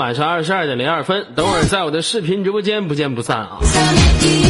[0.00, 3.58] 晚上二十二点零二分，等会儿在我的视频直播间不见不散啊！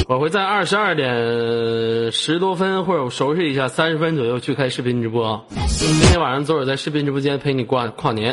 [0.07, 5.45] 我会在二十二点十多分或者我收拾一下三十分左右去开视频直播！
[5.67, 8.33] 今天晚上左耳在视频直播间陪你过跨年。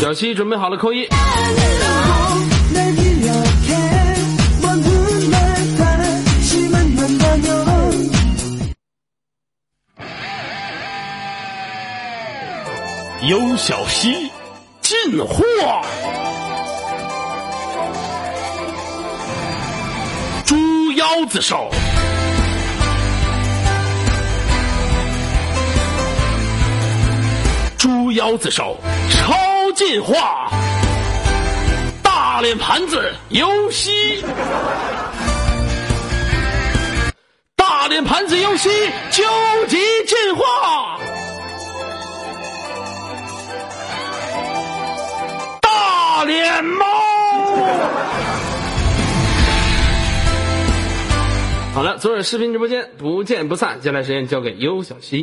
[0.00, 1.06] 小七准备好了，扣一。
[13.28, 14.30] 优小溪
[15.10, 15.42] 进货，
[20.44, 21.70] 猪腰子手，
[27.78, 28.76] 猪腰子手
[29.10, 29.34] 超
[29.74, 30.50] 进化，
[32.02, 34.22] 大脸盘子优西，
[37.56, 38.68] 大脸盘子优西
[39.10, 39.24] 究
[39.68, 40.98] 极进化。
[46.18, 46.84] 大脸猫。
[51.72, 53.78] 好了，昨晚视频直播间不见不散。
[53.80, 55.16] 接下来时间交给优小西。